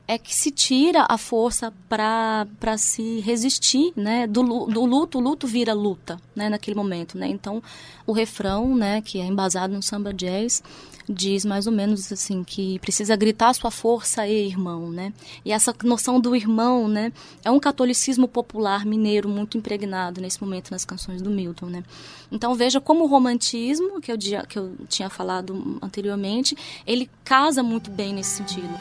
é 0.08 0.18
que 0.18 0.36
se 0.36 0.52
tira 0.52 1.06
a 1.08 1.18
força 1.18 1.74
para 1.88 2.78
se 2.78 3.20
resistir, 3.22 3.94
né? 3.96 4.28
Do, 4.28 4.44
do 4.66 4.86
luto, 4.86 5.18
o 5.18 5.22
luto 5.22 5.48
vira 5.48 5.74
luta, 5.74 6.20
né? 6.36 6.50
Naquele 6.50 6.76
momento, 6.76 7.18
né? 7.18 7.28
Então, 7.28 7.64
o 8.06 8.12
refrão, 8.12 8.76
né? 8.76 9.02
Que 9.02 9.20
é 9.20 9.26
embasado 9.26 9.74
no 9.74 9.82
samba 9.82 10.14
jazz, 10.14 10.62
diz 11.08 11.46
mais 11.46 11.68
ou 11.68 11.74
menos 11.74 12.12
assim 12.12 12.44
que 12.44 12.80
precisa 12.80 13.16
gritar 13.16 13.54
sua 13.54 13.72
força 13.72 14.28
e 14.28 14.48
irmão, 14.48 14.90
né? 14.90 15.14
E 15.44 15.52
essa 15.52 15.74
noção 15.84 16.20
do 16.20 16.36
irmão, 16.36 16.88
né, 16.88 17.12
é 17.44 17.52
um 17.52 17.60
catolicismo 17.60 18.28
popular 18.28 18.86
mineiro 18.86 19.30
muito 19.30 19.58
impregnado 19.58 20.22
nesse 20.22 20.42
momento 20.42 20.72
nas 20.72 20.86
canções 20.86 21.22
do 21.22 21.30
Milton, 21.30 21.68
né? 21.68 21.84
Então 22.32 22.56
veja 22.56 22.80
como 22.80 23.04
o 23.04 23.08
romantismo 23.08 24.02
que 24.02 24.12
eu, 24.12 24.18
que 24.48 24.58
eu 24.58 24.76
tinha 24.88 25.10
falado 25.10 25.78
anteriormente, 25.82 26.56
ele 26.86 27.10
casa 27.24 27.62
muito 27.62 27.90
bem 27.90 28.14
nesse 28.14 28.38
sentido. 28.38 28.74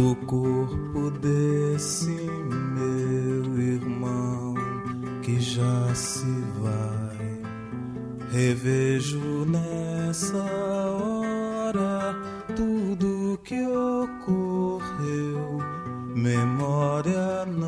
Do 0.00 0.16
corpo 0.24 1.10
desse 1.20 2.06
meu 2.06 3.60
irmão 3.60 4.54
que 5.22 5.38
já 5.38 5.94
se 5.94 6.24
vai. 6.62 7.20
Revejo 8.32 9.44
nessa 9.44 10.42
hora 10.42 12.14
tudo 12.56 13.38
que 13.44 13.60
ocorreu, 13.66 15.58
memória 16.14 17.44
não 17.44 17.59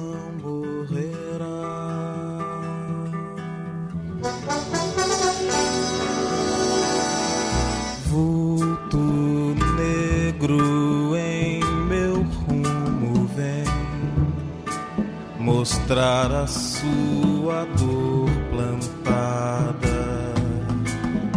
mostrar 15.62 16.33
a 16.33 16.44
sua 16.44 17.64
dor 17.79 18.29
plantada 18.51 20.35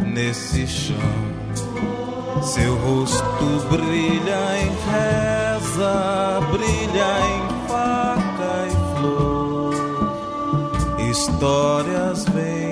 nesse 0.03 0.65
chão. 0.65 0.95
Seu 2.41 2.75
rosto 2.75 3.45
brilha 3.69 4.57
em 4.57 4.71
reza, 4.89 6.41
brilha 6.51 7.11
em 7.35 7.67
faca 7.67 8.53
e 8.67 8.71
flor. 8.97 9.75
Histórias 11.11 12.25
vêm 12.25 12.64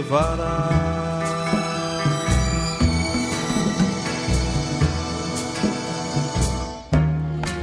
levará. 0.00 0.68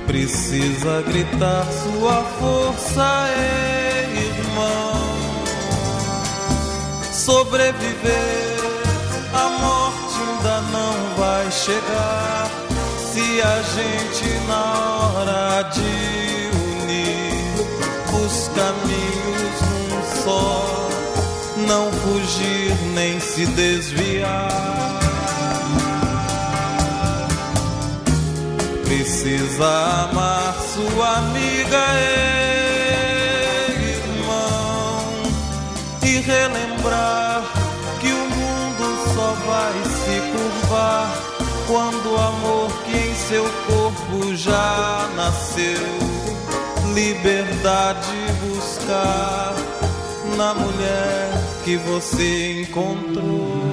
Precisa 0.06 1.02
gritar 1.02 1.65
sua 1.84 2.23
força, 2.39 3.30
irmão. 4.13 5.17
Sobreviver, 7.12 8.58
a 9.34 9.50
morte 9.50 10.15
ainda 10.28 10.62
não 10.71 11.15
vai 11.17 11.52
chegar. 11.52 12.50
Se 13.12 13.41
a 13.41 13.62
gente 13.76 14.47
na 14.47 14.63
hora 15.13 15.63
de 15.63 16.50
unir 16.82 17.65
os 18.23 18.47
caminhos 18.50 19.62
num 19.89 20.23
só, 20.23 20.96
não 21.65 21.91
fugir 21.91 22.76
nem 22.93 23.20
se 23.20 23.46
desviar. 23.48 24.98
Precisa 28.84 30.10
amar 30.10 30.54
sua 30.74 31.17
amiga, 31.17 31.84
irmão, 33.80 35.02
e 36.04 36.20
relembrar 36.20 37.43
que 38.00 38.08
o 38.08 38.30
mundo 38.30 39.13
só 39.13 39.34
vai 39.46 39.74
se 39.84 40.22
curvar 40.32 41.13
quando 41.67 42.13
o 42.13 42.17
amor 42.17 42.72
que 42.86 42.98
em 42.98 43.15
seu 43.15 43.43
corpo 43.67 44.36
já 44.36 45.10
nasceu, 45.15 45.84
liberdade 46.93 48.15
buscar 48.41 49.54
na 50.38 50.54
mulher 50.54 51.46
que 51.67 51.75
você 51.75 52.62
encontrou. 52.62 53.66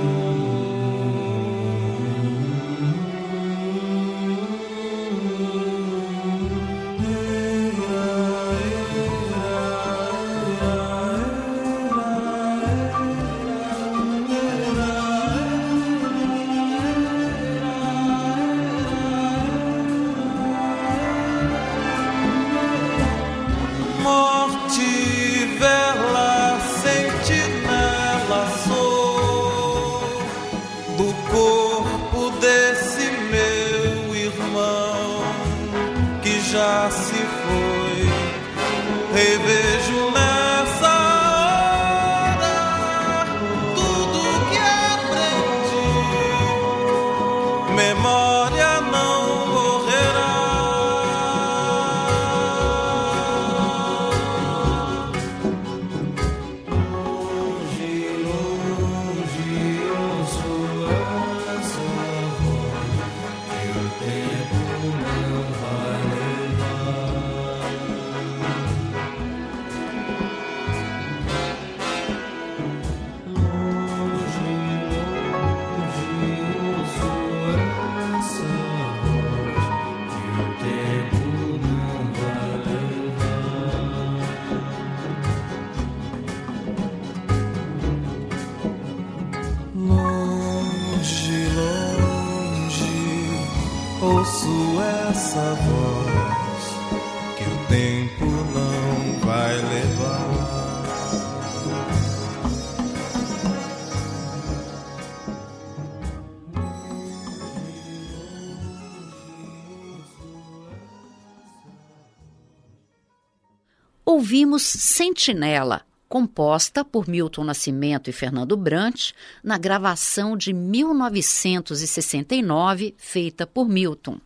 Ouvimos 114.55 114.63
Sentinela, 114.63 115.83
composta 116.09 116.83
por 116.85 117.09
Milton 117.09 117.43
Nascimento 117.45 118.09
e 118.09 118.13
Fernando 118.13 118.57
Brant, 118.57 119.11
na 119.43 119.59
gravação 119.59 120.37
de 120.37 120.53
1969, 120.53 122.95
feita 122.97 123.45
por 123.47 123.69
Milton. 123.69 124.21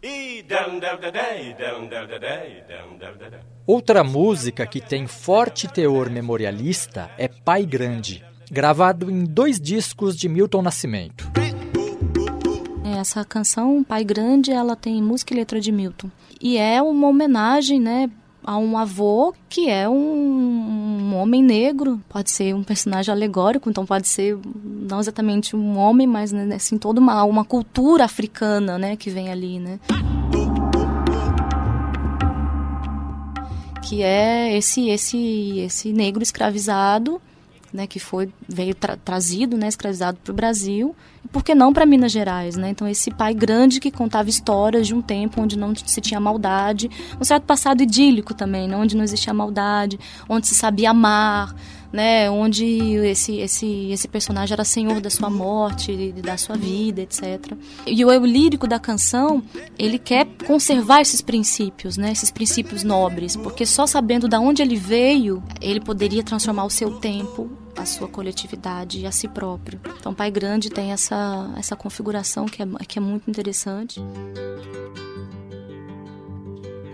Outra 3.66 4.04
música 4.04 4.66
que 4.66 4.82
tem 4.82 5.06
forte 5.06 5.66
teor 5.66 6.10
memorialista 6.10 7.10
é 7.16 7.28
Pai 7.28 7.64
Grande, 7.64 8.22
gravado 8.50 9.10
em 9.10 9.24
dois 9.24 9.58
discos 9.58 10.14
de 10.16 10.28
Milton 10.28 10.60
Nascimento. 10.62 11.24
Essa 12.84 13.24
canção, 13.24 13.82
Pai 13.84 14.04
Grande, 14.04 14.50
ela 14.50 14.76
tem 14.76 15.02
música 15.02 15.32
e 15.32 15.36
letra 15.36 15.58
de 15.60 15.72
Milton. 15.72 16.10
E 16.40 16.56
é 16.56 16.80
uma 16.82 17.08
homenagem, 17.08 17.80
né, 17.80 18.08
a 18.48 18.56
um 18.56 18.78
avô 18.78 19.34
que 19.46 19.68
é 19.68 19.86
um, 19.86 19.94
um, 19.94 21.16
homem 21.16 21.42
negro, 21.42 22.00
pode 22.08 22.30
ser 22.30 22.54
um 22.54 22.64
personagem 22.64 23.12
alegórico, 23.12 23.68
então 23.68 23.84
pode 23.84 24.08
ser 24.08 24.38
não 24.64 24.98
exatamente 25.00 25.54
um 25.54 25.76
homem, 25.76 26.06
mas 26.06 26.32
né, 26.32 26.54
assim 26.54 26.78
toda 26.78 26.98
uma, 26.98 27.22
uma 27.24 27.44
cultura 27.44 28.06
africana, 28.06 28.78
né, 28.78 28.96
que 28.96 29.10
vem 29.10 29.30
ali, 29.30 29.60
né? 29.60 29.78
Que 33.82 34.02
é 34.02 34.56
esse 34.56 34.88
esse 34.88 35.58
esse 35.58 35.92
negro 35.92 36.22
escravizado 36.22 37.20
né, 37.72 37.86
que 37.86 37.98
foi 37.98 38.30
veio 38.48 38.74
tra 38.74 38.96
trazido, 38.96 39.56
né, 39.56 39.68
escravizado 39.68 40.18
para 40.22 40.32
o 40.32 40.34
Brasil, 40.34 40.94
e 41.24 41.28
por 41.28 41.42
que 41.42 41.54
não 41.54 41.72
para 41.72 41.86
Minas 41.86 42.12
Gerais, 42.12 42.56
né? 42.56 42.70
Então 42.70 42.86
esse 42.86 43.10
pai 43.10 43.34
grande 43.34 43.80
que 43.80 43.90
contava 43.90 44.28
histórias 44.28 44.86
de 44.86 44.94
um 44.94 45.02
tempo 45.02 45.40
onde 45.40 45.58
não 45.58 45.74
se 45.74 46.00
tinha 46.00 46.20
maldade, 46.20 46.90
um 47.20 47.24
certo 47.24 47.44
passado 47.44 47.82
idílico 47.82 48.34
também, 48.34 48.68
né, 48.68 48.76
onde 48.76 48.96
não 48.96 49.04
existia 49.04 49.34
maldade, 49.34 49.98
onde 50.28 50.46
se 50.46 50.54
sabia 50.54 50.90
amar, 50.90 51.54
né, 51.92 52.30
onde 52.30 52.64
esse, 53.06 53.38
esse, 53.38 53.90
esse 53.90 54.08
personagem 54.08 54.52
era 54.52 54.64
senhor 54.64 55.00
da 55.00 55.10
sua 55.10 55.30
morte, 55.30 56.12
da 56.12 56.36
sua 56.36 56.56
vida, 56.56 57.00
etc. 57.02 57.52
E 57.86 58.04
o 58.04 58.10
eu 58.12 58.24
lírico 58.24 58.66
da 58.66 58.78
canção, 58.78 59.42
ele 59.78 59.98
quer 59.98 60.26
conservar 60.46 61.00
esses 61.00 61.20
princípios, 61.20 61.96
né, 61.96 62.12
esses 62.12 62.30
princípios 62.30 62.82
nobres, 62.82 63.36
porque 63.36 63.64
só 63.64 63.86
sabendo 63.86 64.28
da 64.28 64.38
onde 64.38 64.62
ele 64.62 64.76
veio, 64.76 65.42
ele 65.60 65.80
poderia 65.80 66.22
transformar 66.22 66.64
o 66.64 66.70
seu 66.70 66.98
tempo 66.98 67.50
a 67.76 67.86
sua 67.86 68.08
coletividade 68.08 68.98
e 68.98 69.06
a 69.06 69.12
si 69.12 69.28
próprio. 69.28 69.80
Então, 70.00 70.12
Pai 70.12 70.32
Grande 70.32 70.68
tem 70.68 70.90
essa, 70.90 71.48
essa 71.56 71.76
configuração 71.76 72.46
que 72.46 72.60
é, 72.60 72.66
que 72.88 72.98
é 72.98 73.00
muito 73.00 73.30
interessante. 73.30 74.00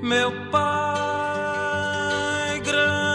Meu 0.02 0.30
Pai 0.50 0.61
Grande 2.61 3.13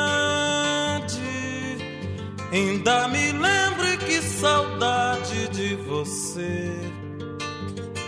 Ainda 2.51 3.07
me 3.07 3.31
lembro 3.31 3.97
que 3.99 4.19
saudade 4.23 5.47
de 5.49 5.75
você. 5.75 6.71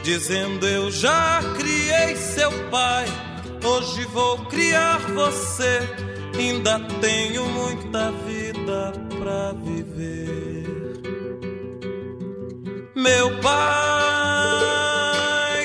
Dizendo 0.04 0.68
eu 0.68 0.90
já 0.90 1.42
criei 1.58 2.16
seu 2.16 2.50
pai, 2.70 3.06
hoje 3.64 4.04
vou 4.06 4.40
criar 4.46 4.98
você. 5.14 5.82
Ainda 6.36 6.80
tenho 7.00 7.46
muita 7.46 8.12
vida 8.26 8.94
pra 9.20 9.54
viver. 9.54 10.66
Meu 12.96 13.40
pai 13.42 13.62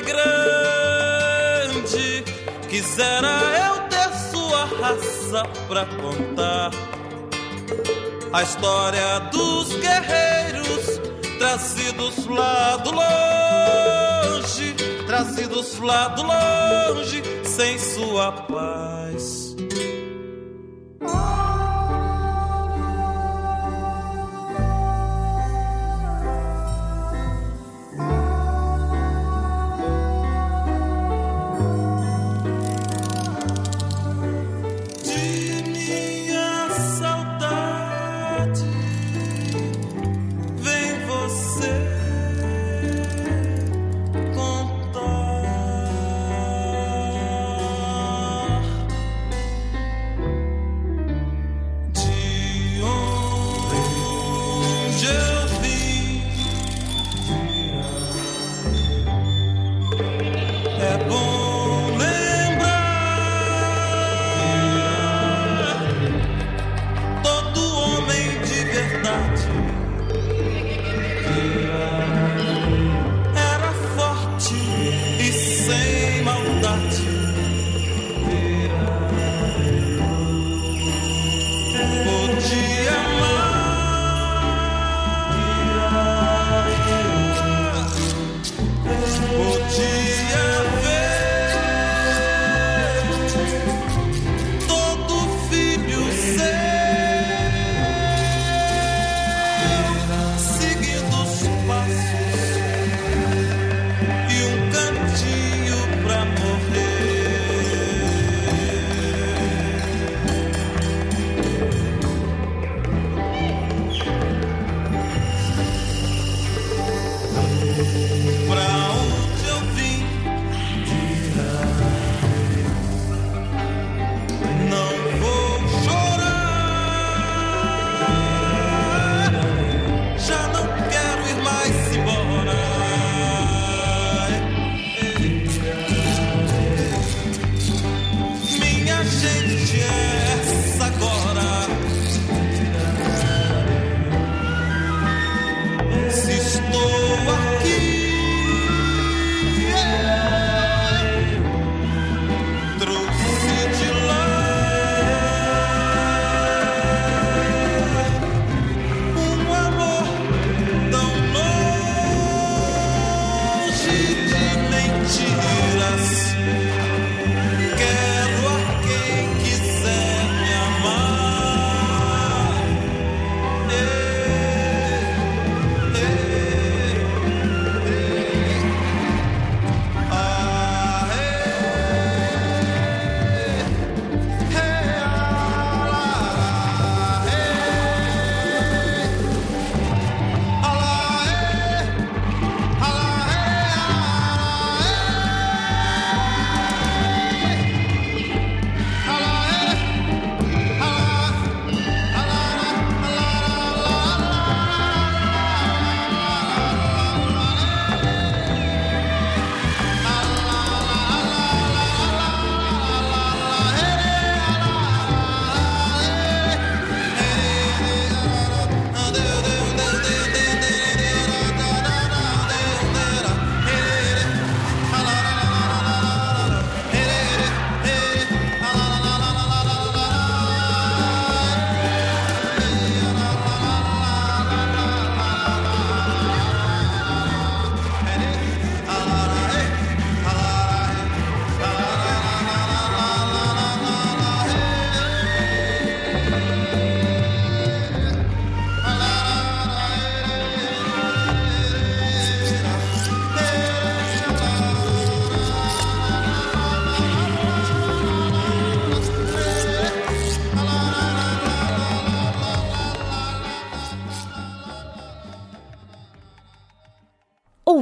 grande, 0.03 2.23
quisera 2.69 3.41
eu 3.69 3.89
ter 3.89 4.12
sua 4.31 4.67
raça 4.67 5.45
pra 5.67 5.87
contar 5.87 6.71
a 8.37 8.42
história 8.42 9.18
dos 9.33 9.75
guerreiros 9.77 11.01
trazidos 11.38 12.27
lá 12.27 12.77
do 12.77 12.90
longe, 12.90 14.75
trazidos 15.07 15.79
lá 15.79 16.09
do 16.09 16.22
longe, 16.22 17.22
sem 17.44 17.79
sua 17.79 18.33
paz. 18.33 19.57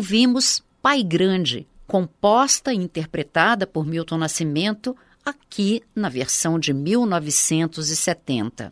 Ouvimos 0.05 0.63
Pai 0.83 1.03
Grande, 1.03 1.67
composta 1.87 2.75
e 2.75 2.77
interpretada 2.77 3.67
por 3.67 3.87
Milton 3.87 4.19
Nascimento, 4.19 4.95
aqui 5.25 5.83
na 5.97 6.11
versão 6.11 6.59
de 6.59 6.75
1970. 6.75 8.71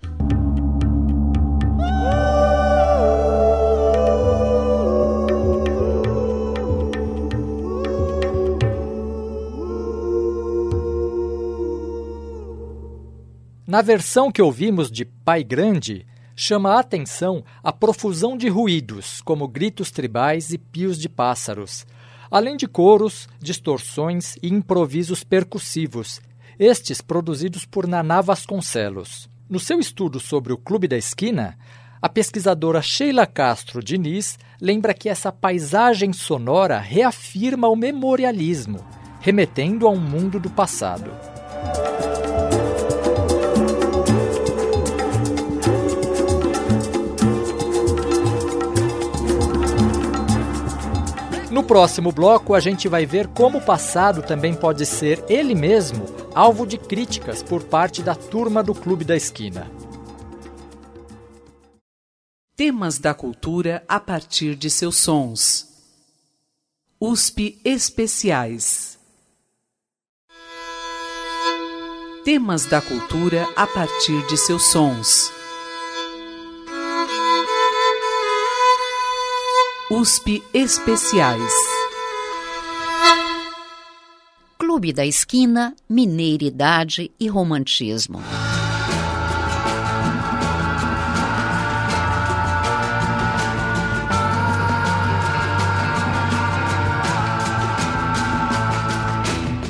Na 13.67 13.81
versão 13.81 14.31
que 14.31 14.43
ouvimos 14.43 14.91
de 14.91 15.07
Pai 15.07 15.43
Grande, 15.43 16.05
chama 16.43 16.75
a 16.75 16.81
atenção 16.81 17.45
a 17.63 17.73
profusão 17.73 18.37
de 18.37 18.49
ruídos, 18.49 19.21
como 19.21 19.47
gritos 19.47 19.93
tribais 19.93 20.53
e 20.53 20.59
pios 20.59 20.99
de 20.99 21.09
pássaros, 21.09 21.87
além 22.29 22.57
de 22.57 22.67
coros, 22.67 23.29
distorções 23.39 24.35
e 24.43 24.49
improvisos 24.49 25.23
percussivos, 25.23 26.21
estes 26.59 27.01
produzidos 27.01 27.65
por 27.65 27.87
Naná 27.87 28.21
Vasconcelos. 28.21 29.31
No 29.49 29.61
seu 29.61 29.79
estudo 29.79 30.19
sobre 30.19 30.53
o 30.53 30.59
Clube 30.59 30.89
da 30.89 30.97
Esquina, 30.97 31.57
a 32.01 32.09
pesquisadora 32.09 32.83
Sheila 32.83 33.25
Castro 33.25 33.81
Diniz 33.81 34.37
lembra 34.61 34.93
que 34.93 35.09
essa 35.09 35.31
paisagem 35.31 36.13
sonora 36.13 36.81
reafirma 36.81 37.69
o 37.69 37.77
memorialismo, 37.77 38.85
remetendo 39.21 39.87
a 39.87 39.91
um 39.91 40.01
mundo 40.01 40.41
do 40.41 40.51
passado. 40.51 41.13
No 51.53 51.63
próximo 51.63 52.11
bloco, 52.11 52.55
a 52.55 52.61
gente 52.61 52.89
vai 52.89 53.05
ver 53.05 53.29
como 53.29 53.59
o 53.59 53.63
passado 53.63 54.23
também 54.23 54.55
pode 54.55 54.87
ser 54.87 55.23
ele 55.29 55.55
mesmo 55.55 56.07
alvo 56.35 56.67
de 56.67 56.79
críticas 56.79 57.43
por 57.43 57.63
parte 57.63 58.03
da 58.03 58.15
turma 58.15 58.63
do 58.63 58.75
Clube 58.75 59.05
da 59.05 59.15
Esquina. 59.15 59.71
Temas 62.57 62.99
da 62.99 63.13
cultura 63.13 63.85
a 63.87 64.01
partir 64.01 64.57
de 64.57 64.71
seus 64.71 64.97
sons. 64.97 65.69
USP 66.99 67.61
Especiais. 67.63 68.99
Temas 72.25 72.65
da 72.65 72.81
cultura 72.81 73.47
a 73.55 73.67
partir 73.67 74.27
de 74.27 74.39
seus 74.39 74.71
sons. 74.71 75.42
USP 79.95 80.43
Especiais. 80.55 81.53
Clube 84.59 84.91
da 84.91 85.05
Esquina, 85.05 85.77
Mineiridade 85.87 87.13
e 87.21 87.29
Romantismo. 87.29 88.19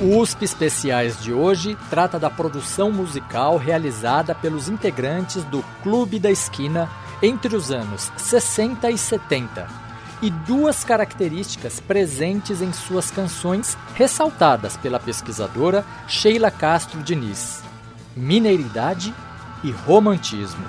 O 0.00 0.20
USP 0.20 0.44
Especiais 0.44 1.20
de 1.20 1.32
hoje 1.32 1.76
trata 1.90 2.20
da 2.20 2.30
produção 2.30 2.92
musical 2.92 3.56
realizada 3.56 4.36
pelos 4.36 4.68
integrantes 4.68 5.42
do 5.42 5.64
Clube 5.82 6.20
da 6.20 6.30
Esquina 6.30 6.88
entre 7.20 7.56
os 7.56 7.72
anos 7.72 8.12
60 8.16 8.88
e 8.88 8.96
70 8.96 9.81
e 10.22 10.30
duas 10.30 10.84
características 10.84 11.80
presentes 11.80 12.62
em 12.62 12.72
suas 12.72 13.10
canções 13.10 13.76
ressaltadas 13.94 14.76
pela 14.76 15.00
pesquisadora 15.00 15.84
Sheila 16.06 16.50
Castro 16.50 17.02
Diniz: 17.02 17.60
mineiridade 18.16 19.12
e 19.64 19.70
romantismo. 19.72 20.64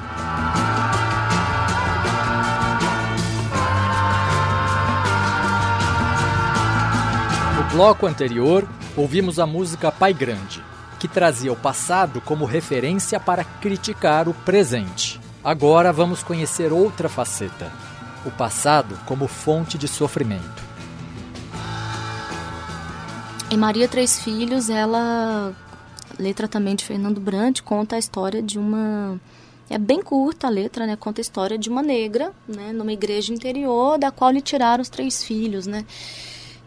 No 7.55 7.63
bloco 7.77 8.07
anterior, 8.07 8.67
ouvimos 8.97 9.39
a 9.39 9.45
música 9.45 9.91
Pai 9.91 10.13
Grande, 10.13 10.63
que 10.99 11.07
trazia 11.07 11.53
o 11.53 11.55
passado 11.55 12.19
como 12.21 12.45
referência 12.45 13.19
para 13.19 13.43
criticar 13.43 14.27
o 14.27 14.33
presente. 14.33 15.21
Agora 15.43 15.91
vamos 15.93 16.23
conhecer 16.23 16.71
outra 16.71 17.07
faceta: 17.09 17.71
o 18.25 18.31
passado 18.31 18.97
como 19.05 19.27
fonte 19.27 19.77
de 19.77 19.87
sofrimento. 19.87 20.63
Em 23.51 23.57
Maria 23.57 23.87
Três 23.87 24.19
Filhos, 24.19 24.69
ela, 24.69 25.53
letra 26.17 26.47
também 26.47 26.75
de 26.75 26.83
Fernando 26.83 27.21
Brant, 27.21 27.61
conta 27.61 27.95
a 27.95 27.99
história 27.99 28.41
de 28.41 28.57
uma. 28.57 29.19
É 29.69 29.77
bem 29.77 30.01
curta 30.01 30.47
a 30.47 30.49
letra, 30.49 30.85
né? 30.87 30.95
Conta 30.95 31.21
a 31.21 31.23
história 31.23 31.57
de 31.57 31.69
uma 31.69 31.81
negra, 31.81 32.31
né? 32.47 32.73
Numa 32.73 32.91
igreja 32.91 33.33
interior, 33.33 33.97
da 33.97 34.11
qual 34.11 34.31
lhe 34.31 34.41
tiraram 34.41 34.81
os 34.81 34.89
três 34.89 35.23
filhos, 35.23 35.67
né? 35.67 35.85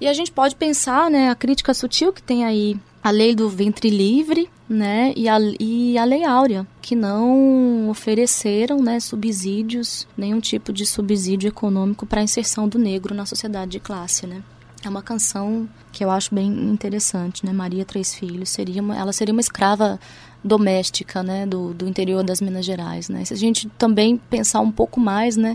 E 0.00 0.06
a 0.06 0.12
gente 0.12 0.30
pode 0.30 0.54
pensar, 0.54 1.10
né, 1.10 1.30
a 1.30 1.34
crítica 1.34 1.72
sutil 1.72 2.12
que 2.12 2.22
tem 2.22 2.44
aí 2.44 2.76
a 3.06 3.10
lei 3.10 3.36
do 3.36 3.48
ventre 3.48 3.88
livre, 3.88 4.50
né, 4.68 5.12
e 5.14 5.28
a, 5.28 5.38
e 5.60 5.96
a 5.96 6.04
lei 6.04 6.24
áurea, 6.24 6.66
que 6.82 6.96
não 6.96 7.88
ofereceram, 7.88 8.82
né, 8.82 8.98
subsídios, 8.98 10.08
nenhum 10.16 10.40
tipo 10.40 10.72
de 10.72 10.84
subsídio 10.84 11.46
econômico 11.46 12.04
para 12.04 12.20
a 12.20 12.24
inserção 12.24 12.66
do 12.66 12.80
negro 12.80 13.14
na 13.14 13.24
sociedade 13.24 13.70
de 13.70 13.78
classe, 13.78 14.26
né. 14.26 14.42
É 14.84 14.88
uma 14.88 15.02
canção 15.02 15.68
que 15.92 16.04
eu 16.04 16.10
acho 16.10 16.34
bem 16.34 16.48
interessante, 16.48 17.46
né, 17.46 17.52
Maria 17.52 17.84
Três 17.84 18.12
Filhos, 18.12 18.48
seria 18.48 18.82
uma, 18.82 18.96
ela 18.96 19.12
seria 19.12 19.32
uma 19.32 19.40
escrava 19.40 20.00
doméstica, 20.42 21.22
né, 21.22 21.46
do, 21.46 21.72
do 21.72 21.86
interior 21.86 22.24
das 22.24 22.40
Minas 22.40 22.64
Gerais, 22.64 23.08
né. 23.08 23.24
Se 23.24 23.32
a 23.32 23.36
gente 23.36 23.68
também 23.78 24.16
pensar 24.16 24.58
um 24.58 24.72
pouco 24.72 24.98
mais, 24.98 25.36
né, 25.36 25.54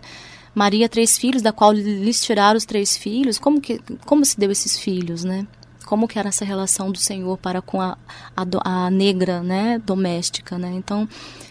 Maria 0.55 0.87
três 0.87 1.17
filhos, 1.17 1.41
da 1.41 1.51
qual 1.51 1.73
lhes 1.73 2.23
tiraram 2.23 2.57
os 2.57 2.65
três 2.65 2.97
filhos. 2.97 3.39
Como 3.39 3.61
que 3.61 3.79
como 4.05 4.25
se 4.25 4.37
deu 4.37 4.51
esses 4.51 4.77
filhos, 4.77 5.23
né? 5.23 5.47
Como 5.91 6.08
que 6.08 6.17
era 6.17 6.30
essa 6.30 6.45
relação 6.45 6.89
do 6.89 6.97
Senhor 6.97 7.38
para 7.38 7.62
com 7.62 7.82
a, 7.82 7.97
a, 8.34 8.45
a 8.86 8.89
negra, 8.89 9.43
né, 9.43 9.77
doméstica, 9.77 10.58
né? 10.58 10.71
Então, 10.73 11.06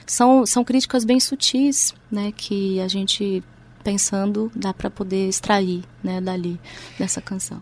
são, 0.07 0.47
são 0.47 0.65
críticas 0.65 1.05
bem 1.05 1.21
sutis, 1.21 1.93
né, 2.11 2.33
que 2.35 2.81
a 2.81 2.89
gente 2.89 3.45
pensando 3.85 4.51
dá 4.57 4.73
para 4.73 4.89
poder 4.89 5.29
extrair, 5.29 5.85
né, 6.03 6.23
dali 6.23 6.59
dessa 6.99 7.21
canção. 7.21 7.59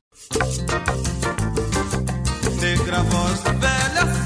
Negra 2.60 3.02
voz 3.02 3.42
velha 3.42 4.17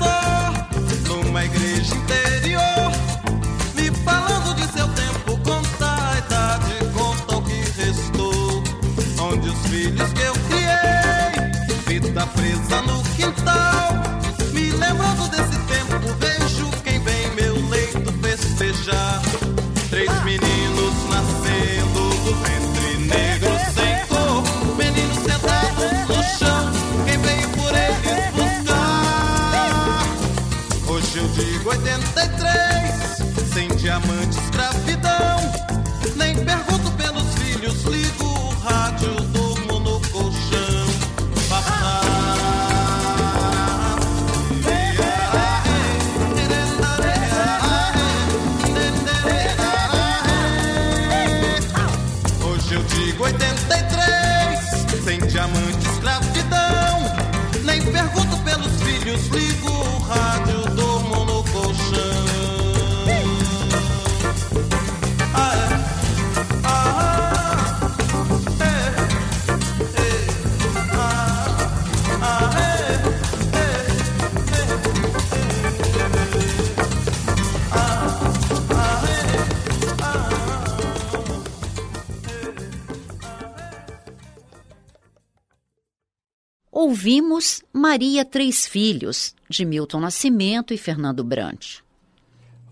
Ouvimos 87.03 87.65
Maria 87.73 88.25
Três 88.25 88.65
Filhos, 88.65 89.35
de 89.51 89.65
Milton 89.65 89.99
Nascimento 89.99 90.73
e 90.73 90.79
Fernando 90.79 91.25
Brant. 91.25 91.79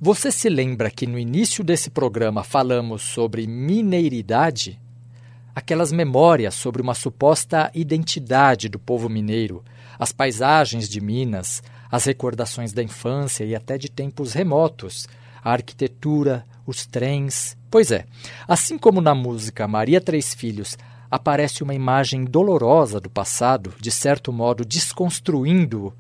Você 0.01 0.31
se 0.31 0.49
lembra 0.49 0.89
que 0.89 1.05
no 1.05 1.19
início 1.19 1.65
desse 1.65 1.91
programa 1.91 2.45
falamos 2.45 3.03
sobre 3.03 3.45
mineiridade? 3.49 4.81
Aquelas 5.53 5.91
memórias 5.91 6.55
sobre 6.55 6.81
uma 6.81 6.95
suposta 6.95 7.73
identidade 7.75 8.69
do 8.69 8.79
povo 8.79 9.09
mineiro, 9.09 9.65
as 9.99 10.13
paisagens 10.13 10.89
de 10.89 11.01
Minas, 11.01 11.61
as 11.91 12.05
recordações 12.05 12.73
da 12.73 12.85
infância 12.85 13.43
e 13.43 13.57
até 13.57 13.77
de 13.77 13.91
tempos 13.91 14.33
remotos, 14.33 15.09
a 15.43 15.51
arquitetura, 15.51 16.47
os 16.65 16.87
trens. 16.87 17.57
Pois 17.69 17.91
é, 17.91 18.07
assim 18.47 18.79
como 18.79 19.01
na 19.01 19.13
música 19.13 19.67
Maria 19.67 20.01
Três 20.01 20.33
Filhos 20.33 20.79
aparece 21.11 21.63
uma 21.63 21.75
imagem 21.75 22.25
dolorosa 22.25 23.01
do 23.01 23.11
passado, 23.11 23.73
de 23.81 23.91
certo 23.91 24.33
modo 24.33 24.65
desconstruindo-o, 24.65 25.93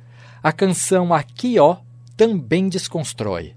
a 0.42 0.52
canção 0.52 1.12
Aqui 1.12 1.58
Ó 1.58 1.76
também 2.16 2.68
desconstrói. 2.68 3.54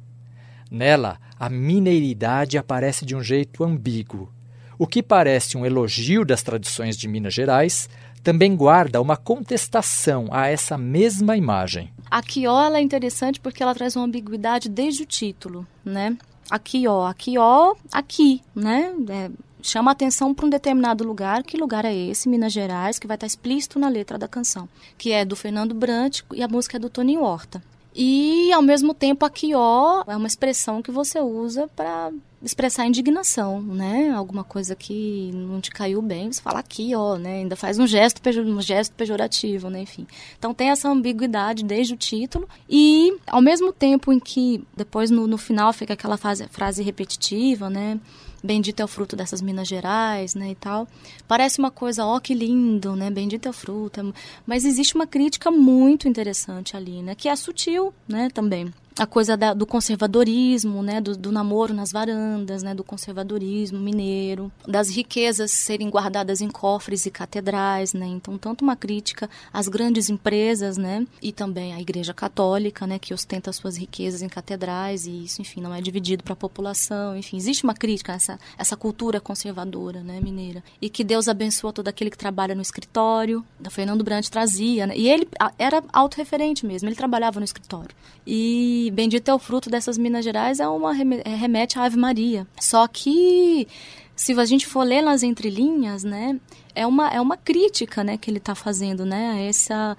Nela, 0.72 1.20
a 1.40 1.50
mineiridade 1.50 2.58
aparece 2.58 3.06
de 3.06 3.16
um 3.16 3.22
jeito 3.22 3.64
ambíguo. 3.64 4.32
O 4.80 4.88
que 4.88 5.04
parece 5.04 5.56
um 5.56 5.66
elogio 5.66 6.26
das 6.26 6.42
tradições 6.42 6.98
de 6.98 7.08
Minas 7.08 7.34
Gerais 7.34 7.90
também 8.24 8.56
guarda 8.56 9.02
uma 9.02 9.18
contestação 9.18 10.28
a 10.32 10.48
essa 10.48 10.78
mesma 10.78 11.36
imagem. 11.36 11.92
A 12.10 12.22
Quió 12.24 12.74
é 12.74 12.82
interessante 12.82 13.40
porque 13.40 13.62
ela 13.62 13.76
traz 13.76 13.96
uma 13.96 14.06
ambiguidade 14.06 14.70
desde 14.70 15.04
o 15.04 15.06
título, 15.06 15.68
né? 15.84 16.18
Aqui, 16.50 16.88
ó, 16.88 17.06
aqui, 17.06 17.38
ó, 17.38 17.76
aqui, 17.92 18.42
né? 18.56 18.94
É, 19.10 19.30
chama 19.64 19.92
atenção 19.92 20.34
para 20.34 20.46
um 20.46 20.50
determinado 20.50 21.04
lugar. 21.04 21.42
Que 21.42 21.58
lugar 21.58 21.86
é 21.86 21.96
esse? 21.96 22.30
Minas 22.30 22.54
Gerais, 22.54 23.00
que 23.00 23.08
vai 23.08 23.16
estar 23.16 23.26
explícito 23.26 23.80
na 23.80 23.88
letra 23.88 24.18
da 24.18 24.28
canção, 24.28 24.70
que 24.98 25.12
é 25.12 25.26
do 25.26 25.36
Fernando 25.36 25.74
Brant 25.74 26.20
e 26.34 26.44
a 26.44 26.48
música 26.48 26.78
é 26.78 26.80
do 26.80 26.90
Tony 26.90 27.18
Horta. 27.18 27.64
E, 27.96 28.52
ao 28.52 28.62
mesmo 28.62 28.94
tempo, 28.94 29.24
aqui, 29.24 29.54
ó, 29.54 30.04
é 30.08 30.16
uma 30.16 30.28
expressão 30.28 30.82
que 30.82 30.90
você 30.90 31.20
usa 31.20 31.68
para 31.76 32.12
expressar 32.42 32.88
indignação, 32.88 33.62
né? 33.62 34.12
Alguma 34.12 34.44
coisa 34.44 34.76
que 34.76 35.32
não 35.34 35.62
te 35.62 35.72
caiu 35.72 36.02
bem, 36.02 36.32
você 36.32 36.42
fala 36.42 36.60
aqui, 36.60 36.94
ó, 36.96 37.18
né? 37.18 37.38
Ainda 37.38 37.56
faz 37.56 37.80
um 37.80 37.88
gesto, 37.88 38.20
um 38.40 38.62
gesto 38.62 38.94
pejorativo, 38.96 39.70
né? 39.70 39.82
Enfim. 39.82 40.06
Então 40.38 40.54
tem 40.54 40.70
essa 40.72 40.90
ambiguidade 40.90 41.64
desde 41.64 41.94
o 41.94 41.98
título 41.98 42.50
e 42.68 43.16
ao 43.28 43.42
mesmo 43.42 43.72
tempo 43.72 44.12
em 44.12 44.20
que 44.20 44.62
depois 44.76 45.10
no, 45.10 45.28
no 45.28 45.38
final 45.38 45.72
fica 45.72 45.94
aquela 45.94 46.18
frase 46.18 46.84
repetitiva, 46.84 47.70
né? 47.70 48.00
Bendito 48.44 48.82
é 48.82 48.86
o 48.86 48.88
fruto 48.88 49.16
dessas 49.16 49.42
Minas 49.42 49.68
Gerais, 49.68 50.36
né, 50.36 50.52
e 50.52 50.56
tal. 50.56 50.88
Parece 51.28 51.60
uma 51.60 51.72
coisa, 51.72 52.06
ó, 52.06 52.20
que 52.20 52.34
lindo, 52.34 52.96
né, 52.96 53.10
bendito 53.10 53.48
é 53.48 53.50
o 53.50 53.54
fruto. 53.54 54.14
Mas 54.46 54.66
existe 54.66 54.96
uma 54.96 55.08
crítica 55.08 55.50
muito 55.50 56.08
interessante 56.08 56.76
ali, 56.76 57.02
né, 57.02 57.16
que 57.16 57.30
é 57.30 57.36
sutil, 57.36 57.94
né, 58.08 58.30
também 58.34 58.74
a 58.98 59.06
coisa 59.06 59.36
da, 59.36 59.54
do 59.54 59.66
conservadorismo, 59.66 60.84
né, 60.84 61.02
do, 61.02 61.18
do, 61.18 61.32
namoro 61.32 61.74
nas 61.74 61.92
varandas, 61.92 62.62
né, 62.62 62.76
do 62.76 62.84
conservadorismo 62.84 63.80
mineiro, 63.80 64.52
das 64.68 64.90
riquezas 64.90 65.52
serem 65.52 65.90
guardadas 65.90 66.42
em 66.42 66.50
cofres 66.50 67.06
e 67.06 67.12
catedrais, 67.12 67.94
né, 67.94 68.06
então 68.06 68.38
tanto 68.38 68.62
uma 68.64 68.76
crítica 68.76 69.30
às 69.52 69.68
grandes 69.68 70.10
empresas, 70.10 70.78
né, 70.78 71.06
e 71.22 71.32
também 71.32 71.74
à 71.74 71.82
Igreja 71.82 72.14
Católica, 72.14 72.86
né, 72.86 73.00
que 73.00 73.14
ostenta 73.14 73.52
suas 73.52 73.78
riquezas 73.78 74.22
em 74.22 74.30
catedrais 74.30 75.06
e 75.08 75.24
isso, 75.26 75.42
enfim, 75.42 75.62
não 75.62 75.74
é 75.74 75.82
dividido 75.82 76.24
para 76.24 76.34
a 76.34 76.38
população, 76.38 77.18
enfim, 77.18 77.38
existe 77.38 77.64
uma 77.64 77.74
crítica 77.74 78.14
a 78.14 78.16
essa 78.16 78.40
essa 78.58 78.78
cultura 78.78 79.20
conservadora, 79.20 80.02
né, 80.02 80.20
mineira, 80.22 80.64
e 80.82 80.90
que 80.90 81.04
Deus 81.04 81.28
abençoa 81.28 81.74
todo 81.74 81.88
aquele 81.88 82.10
que 82.10 82.18
trabalha 82.18 82.56
no 82.56 82.62
escritório, 82.62 83.44
da 83.60 83.70
Fernando 83.70 84.04
Brandt 84.04 84.30
trazia, 84.30 84.88
né, 84.88 84.96
e 84.96 85.10
ele 85.10 85.28
era 85.58 85.84
autorreferente 85.92 86.66
mesmo, 86.66 86.88
ele 86.88 86.96
trabalhava 86.96 87.40
no 87.40 87.46
escritório. 87.46 87.96
E 88.26 88.83
bendito 88.92 89.30
é 89.30 89.34
o 89.34 89.40
fruto 89.40 89.70
dessas 89.70 89.98
Minas 89.98 90.24
Gerais 90.24 90.60
é 90.60 90.68
uma 90.68 90.94
é, 91.26 91.36
remete 91.36 91.78
à 91.78 91.84
Ave 91.84 91.98
Maria. 91.98 92.48
Só 92.60 92.88
que 92.88 93.68
se 94.16 94.34
a 94.40 94.46
gente 94.46 94.68
for 94.68 94.84
ler 94.84 95.02
nas 95.02 95.24
entrelinhas, 95.24 96.04
né, 96.04 96.40
é 96.76 96.86
uma, 96.86 97.10
é 97.10 97.20
uma 97.20 97.36
crítica, 97.36 98.04
né, 98.04 98.18
que 98.18 98.30
ele 98.30 98.38
está 98.38 98.54
fazendo, 98.56 99.06
né, 99.06 99.48
essa 99.48 99.98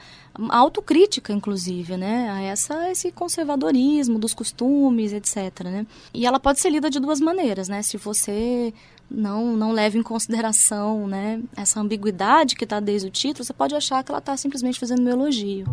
autocrítica, 0.51 1.33
inclusive, 1.33 1.97
né, 1.97 2.31
a 2.31 2.41
essa 2.41 2.91
esse 2.91 3.11
conservadorismo 3.11 4.19
dos 4.19 4.33
costumes, 4.33 5.13
etc, 5.13 5.65
né. 5.65 5.87
E 6.13 6.27
ela 6.27 6.39
pode 6.39 6.61
ser 6.61 6.71
lida 6.71 6.89
de 6.89 7.01
duas 7.01 7.21
maneiras, 7.21 7.69
né, 7.69 7.83
se 7.83 7.97
você 7.97 8.73
não 9.11 9.57
não 9.57 9.73
leva 9.73 9.99
em 9.99 10.03
consideração, 10.03 11.07
né, 11.07 11.41
essa 11.57 11.81
ambiguidade 11.81 12.55
que 12.55 12.65
está 12.65 12.81
desde 12.81 13.09
o 13.09 13.11
título, 13.11 13.45
você 13.45 13.53
pode 13.53 13.75
achar 13.75 14.03
que 14.03 14.11
ela 14.11 14.19
está 14.21 14.37
simplesmente 14.37 14.79
fazendo 14.79 15.03
um 15.03 15.09
elogio. 15.09 15.67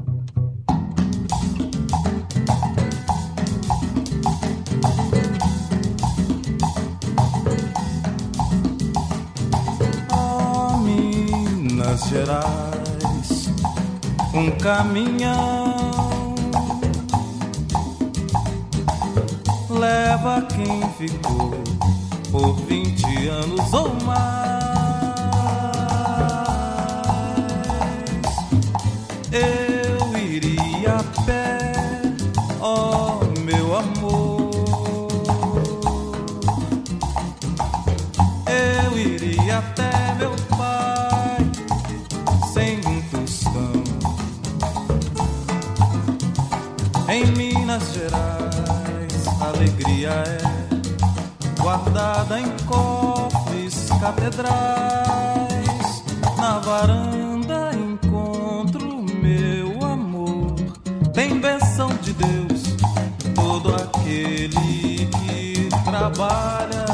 Minas 11.91 12.07
Gerais, 12.07 13.49
um 14.33 14.49
caminhão 14.51 16.33
leva 19.69 20.41
quem 20.43 20.81
ficou 20.93 21.51
por 22.31 22.55
vinte 22.61 23.27
anos 23.27 23.73
ou 23.73 23.93
mais. 24.05 24.31
Guardada 52.21 52.39
em 52.39 52.49
cofres, 52.65 53.89
catedrais. 53.99 54.51
Na 56.37 56.59
varanda 56.59 57.71
encontro 57.73 59.05
meu 59.21 59.83
amor. 59.83 60.55
Tem 61.13 61.39
benção 61.39 61.89
de 62.01 62.13
Deus, 62.13 62.75
todo 63.35 63.75
aquele 63.75 65.07
que 65.07 65.69
trabalha 65.83 66.85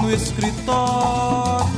no 0.00 0.12
escritório. 0.12 1.72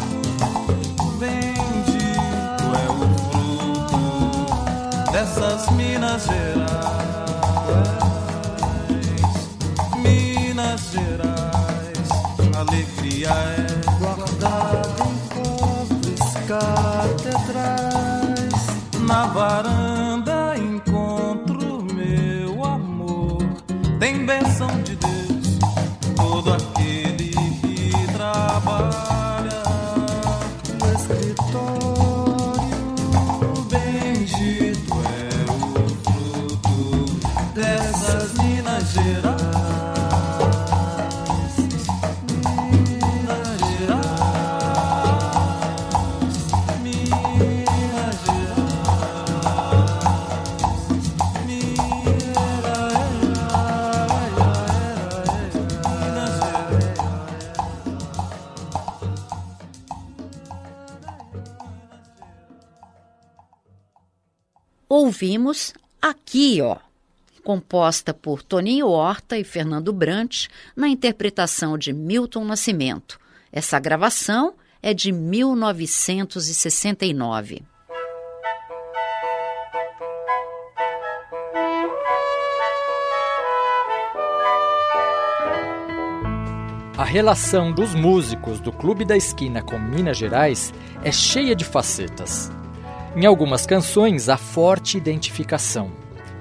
Bendito 1.18 2.64
é 2.74 2.90
o 2.90 2.98
fruto 3.30 5.12
dessas 5.12 5.70
Minas 5.70 6.24
Gerais. 6.24 6.94
alegria 11.04 11.30
é 11.30 11.33
guardada 13.24 13.63
ouvimos 65.14 65.72
Aqui, 66.02 66.60
ó, 66.60 66.78
composta 67.44 68.12
por 68.12 68.42
Toninho 68.42 68.88
Horta 68.88 69.38
e 69.38 69.44
Fernando 69.44 69.92
Brant, 69.92 70.48
na 70.76 70.88
interpretação 70.88 71.78
de 71.78 71.92
Milton 71.94 72.44
Nascimento. 72.44 73.18
Essa 73.50 73.78
gravação 73.78 74.52
é 74.82 74.92
de 74.92 75.10
1969. 75.12 77.62
A 86.98 87.04
relação 87.04 87.72
dos 87.72 87.94
músicos 87.94 88.60
do 88.60 88.70
Clube 88.72 89.06
da 89.06 89.16
Esquina 89.16 89.62
com 89.62 89.78
Minas 89.78 90.18
Gerais 90.18 90.74
é 91.02 91.10
cheia 91.10 91.56
de 91.56 91.64
facetas. 91.64 92.52
Em 93.16 93.26
algumas 93.26 93.64
canções, 93.64 94.28
há 94.28 94.36
forte 94.36 94.96
identificação. 94.96 95.92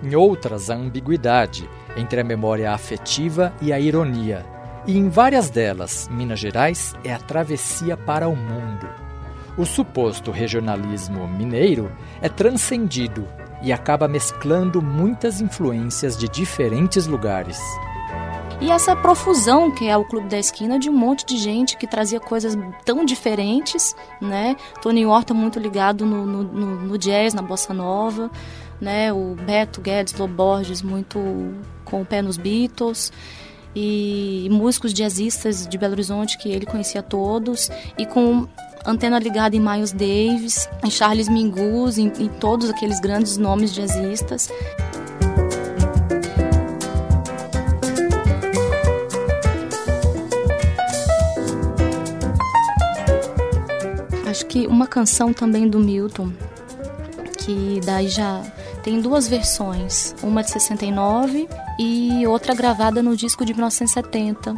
Em 0.01 0.15
outras, 0.15 0.71
a 0.71 0.75
ambiguidade 0.75 1.69
entre 1.95 2.19
a 2.19 2.23
memória 2.23 2.71
afetiva 2.71 3.53
e 3.61 3.71
a 3.71 3.79
ironia. 3.79 4.43
E 4.87 4.97
em 4.97 5.07
várias 5.07 5.51
delas, 5.51 6.09
Minas 6.11 6.39
Gerais 6.39 6.95
é 7.03 7.13
a 7.13 7.19
travessia 7.19 7.95
para 7.95 8.27
o 8.27 8.35
mundo. 8.35 8.89
O 9.55 9.65
suposto 9.65 10.31
regionalismo 10.31 11.27
mineiro 11.27 11.91
é 12.19 12.27
transcendido 12.27 13.27
e 13.61 13.71
acaba 13.71 14.07
mesclando 14.07 14.81
muitas 14.81 15.39
influências 15.41 16.17
de 16.17 16.27
diferentes 16.27 17.05
lugares. 17.05 17.59
E 18.63 18.71
essa 18.71 18.95
profusão 18.95 19.69
que 19.69 19.89
é 19.89 19.97
o 19.97 20.05
Clube 20.05 20.29
da 20.29 20.39
Esquina 20.39 20.79
de 20.79 20.89
um 20.89 20.93
monte 20.93 21.25
de 21.25 21.37
gente 21.37 21.75
que 21.75 21.85
trazia 21.85 22.17
coisas 22.17 22.57
tão 22.85 23.03
diferentes, 23.03 23.93
né? 24.21 24.55
Tony 24.81 25.05
Horta 25.05 25.33
muito 25.33 25.59
ligado 25.59 26.05
no, 26.05 26.25
no, 26.25 26.43
no, 26.43 26.97
jazz, 26.97 27.33
na 27.33 27.41
bossa 27.41 27.73
nova, 27.73 28.31
né? 28.79 29.11
O 29.11 29.35
Beto 29.35 29.81
Guedes 29.81 30.13
Loborges 30.13 30.81
muito 30.81 31.19
com 31.83 32.03
o 32.03 32.05
pé 32.05 32.21
nos 32.21 32.37
Beatles 32.37 33.11
e, 33.75 34.45
e 34.45 34.49
músicos 34.49 34.93
jazzistas 34.93 35.67
de 35.67 35.77
Belo 35.77 35.91
Horizonte 35.91 36.37
que 36.37 36.47
ele 36.47 36.65
conhecia 36.65 37.03
todos 37.03 37.69
e 37.97 38.05
com 38.05 38.47
antena 38.85 39.19
ligada 39.19 39.57
em 39.57 39.59
Miles 39.59 39.91
Davis, 39.91 40.69
em 40.85 40.89
Charles 40.89 41.27
Mingus, 41.27 41.97
em, 41.97 42.07
em 42.17 42.29
todos 42.29 42.69
aqueles 42.69 43.01
grandes 43.01 43.35
nomes 43.35 43.73
jazzistas. 43.73 44.49
Que 54.53 54.67
uma 54.67 54.85
canção 54.85 55.33
também 55.33 55.67
do 55.67 55.79
Milton, 55.79 56.31
que 57.39 57.81
daí 57.83 58.07
já 58.07 58.39
tem 58.83 59.01
duas 59.01 59.27
versões, 59.27 60.13
uma 60.21 60.43
de 60.43 60.51
69 60.51 61.49
e 61.79 62.27
outra 62.27 62.53
gravada 62.53 63.01
no 63.01 63.17
disco 63.17 63.43
de 63.43 63.51
1970. 63.51 64.55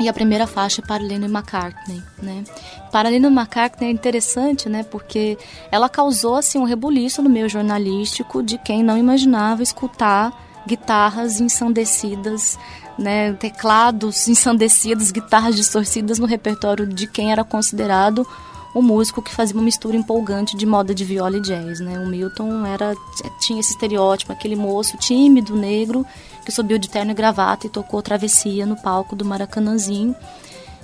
E 0.00 0.08
a 0.08 0.12
primeira 0.12 0.44
faixa 0.44 0.82
é 0.82 0.84
para 0.84 1.00
Lennon 1.04 1.28
McCartney, 1.28 2.02
né? 2.20 2.42
Para 2.90 3.10
Lennon 3.10 3.30
McCartney 3.30 3.90
é 3.90 3.92
interessante, 3.92 4.68
né? 4.68 4.82
Porque 4.82 5.38
ela 5.70 5.88
causou 5.88 6.34
assim 6.34 6.58
um 6.58 6.64
rebuliço 6.64 7.22
no 7.22 7.30
meio 7.30 7.48
jornalístico 7.48 8.42
de 8.42 8.58
quem 8.58 8.82
não 8.82 8.98
imaginava 8.98 9.62
escutar 9.62 10.32
guitarras 10.66 11.40
ensandecidas, 11.40 12.58
né, 12.98 13.34
teclados 13.34 14.26
ensandecidos, 14.26 15.12
guitarras 15.12 15.54
distorcidas 15.54 16.18
no 16.18 16.26
repertório 16.26 16.86
de 16.88 17.06
quem 17.06 17.30
era 17.30 17.44
considerado 17.44 18.26
um 18.74 18.80
músico 18.80 19.20
que 19.20 19.34
fazia 19.34 19.54
uma 19.54 19.62
mistura 19.62 19.96
empolgante 19.96 20.56
de 20.56 20.64
moda 20.64 20.94
de 20.94 21.04
viola 21.04 21.36
e 21.36 21.40
jazz, 21.40 21.80
né? 21.80 21.98
O 21.98 22.06
Milton 22.06 22.64
era 22.64 22.94
tinha 23.38 23.60
esse 23.60 23.72
estereótipo, 23.72 24.32
aquele 24.32 24.56
moço 24.56 24.96
tímido, 24.96 25.54
negro, 25.54 26.06
que 26.44 26.50
subiu 26.50 26.78
de 26.78 26.88
terno 26.88 27.10
e 27.10 27.14
gravata 27.14 27.66
e 27.66 27.70
tocou 27.70 28.00
Travessia 28.00 28.64
no 28.64 28.76
palco 28.76 29.14
do 29.14 29.24
Maracanãzinho. 29.24 30.16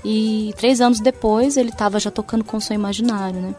E 0.05 0.55
três 0.57 0.81
anos 0.81 1.01
depois 1.01 1.57
ele 1.57 1.71
estava 1.71 1.99
já 1.99 2.11
tocando 2.11 2.45
com 2.45 2.59
o 2.59 2.61
seu 2.61 2.75
imaginário, 2.75 3.41
né? 3.41 3.55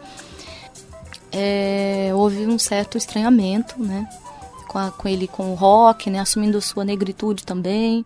É, 1.31 2.11
houve 2.13 2.45
um 2.45 2.57
certo 2.57 2.97
estranhamento, 2.97 3.81
né? 3.81 4.07
Com, 4.67 4.77
a, 4.77 4.91
com 4.91 5.07
ele 5.07 5.27
com 5.27 5.51
o 5.51 5.55
rock, 5.55 6.09
né? 6.09 6.19
Assumindo 6.19 6.61
sua 6.61 6.85
negritude 6.85 7.43
também. 7.43 8.05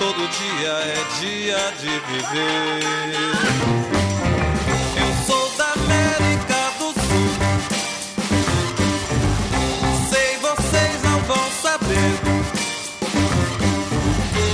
todo 0.00 0.26
dia 0.28 0.72
é 0.72 1.20
dia 1.20 1.72
de 1.78 1.90
viver. 2.08 3.36
Eu 4.96 5.10
sou 5.26 5.50
da 5.58 5.72
América 5.74 6.60
do 6.78 6.86
Sul. 6.98 7.30
Sei, 10.08 10.38
vocês 10.38 11.02
não 11.02 11.20
vão 11.20 11.50
saber. 11.62 12.12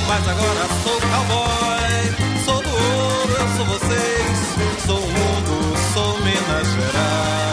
Mas 0.08 0.28
agora 0.28 0.66
sou 0.82 1.00
cowboy, 1.00 2.44
sou 2.44 2.60
do 2.62 2.70
ouro, 2.70 3.32
eu 3.38 3.48
sou 3.56 3.66
vocês. 3.66 4.36
Sou 4.84 4.98
o 4.98 5.08
mundo, 5.08 5.76
sou 5.94 6.18
Minas 6.22 6.66
Gerais. 6.74 7.45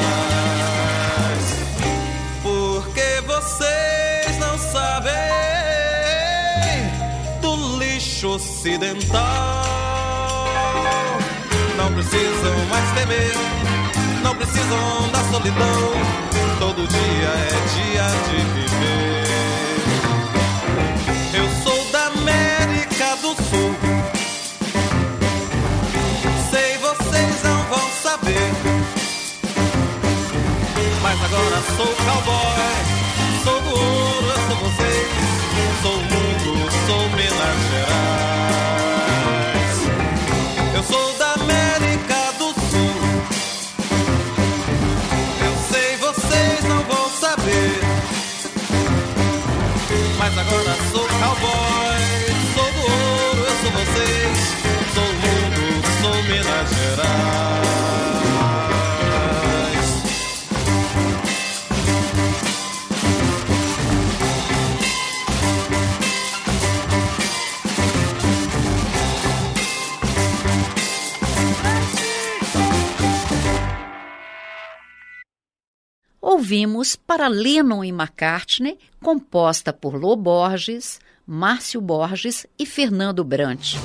Ocidental. 8.63 9.67
Não 11.75 11.91
precisam 11.93 12.65
mais 12.69 12.89
temer, 12.91 13.35
não 14.23 14.33
precisam 14.35 15.09
da 15.11 15.19
solidão. 15.29 15.91
Todo 16.59 16.87
dia 16.87 17.27
é 17.27 17.49
dia 17.75 18.07
de 18.29 18.37
viver. 18.53 19.27
Eu 21.33 21.49
sou 21.61 21.91
da 21.91 22.05
América 22.05 23.17
do 23.17 23.35
Sul. 23.43 23.75
Sei, 26.49 26.77
vocês 26.77 27.43
não 27.43 27.63
vão 27.63 27.89
saber. 28.01 28.49
Mas 31.01 31.21
agora 31.21 31.61
sou 31.75 31.93
cowboy, 32.05 32.79
sou 33.43 33.59
do 33.61 33.71
ouro, 33.77 34.27
eu 34.27 34.39
sou 34.47 34.55
vocês. 34.55 35.07
Sou 35.81 35.95
o 35.95 36.03
mundo, 36.03 36.32
cowboy. 51.23 51.93
Sou 52.53 52.71
do 52.71 52.81
ouro, 52.81 53.39
eu 53.39 53.55
sou 53.61 53.71
vocês. 53.71 54.37
Sou 54.93 55.03
o 55.03 55.15
mundo, 55.23 55.61
sou 56.01 56.23
Minas 56.23 56.69
Gerais. 56.69 57.12
Ouvimos 76.43 76.97
para 76.97 77.29
Lennon 77.29 77.85
e 77.85 77.87
McCartney, 77.87 78.77
composta 79.01 79.71
por 79.71 79.95
Lô 79.95 80.13
Borges, 80.13 80.99
Márcio 81.25 81.79
Borges 81.79 82.45
e 82.59 82.65
Fernando 82.65 83.23
Brant. 83.23 83.75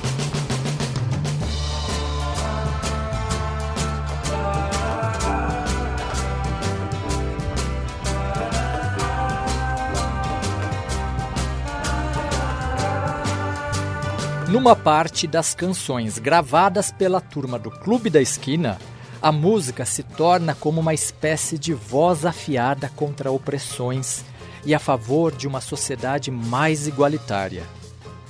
Numa 14.51 14.75
parte 14.75 15.29
das 15.29 15.55
canções 15.55 16.19
gravadas 16.19 16.91
pela 16.91 17.21
turma 17.21 17.57
do 17.57 17.71
Clube 17.71 18.11
da 18.11 18.21
Esquina, 18.21 18.77
a 19.21 19.33
música 19.33 19.85
se 19.85 20.03
torna 20.03 20.55
como 20.55 20.81
uma 20.81 20.95
espécie 20.95 21.59
de 21.59 21.75
voz 21.75 22.25
afiada 22.25 22.91
contra 22.95 23.31
opressões 23.31 24.25
e 24.65 24.75
a 24.75 24.79
favor 24.79 25.35
de 25.35 25.47
uma 25.47 25.61
sociedade 25.61 26.31
mais 26.31 26.87
igualitária. 26.87 27.65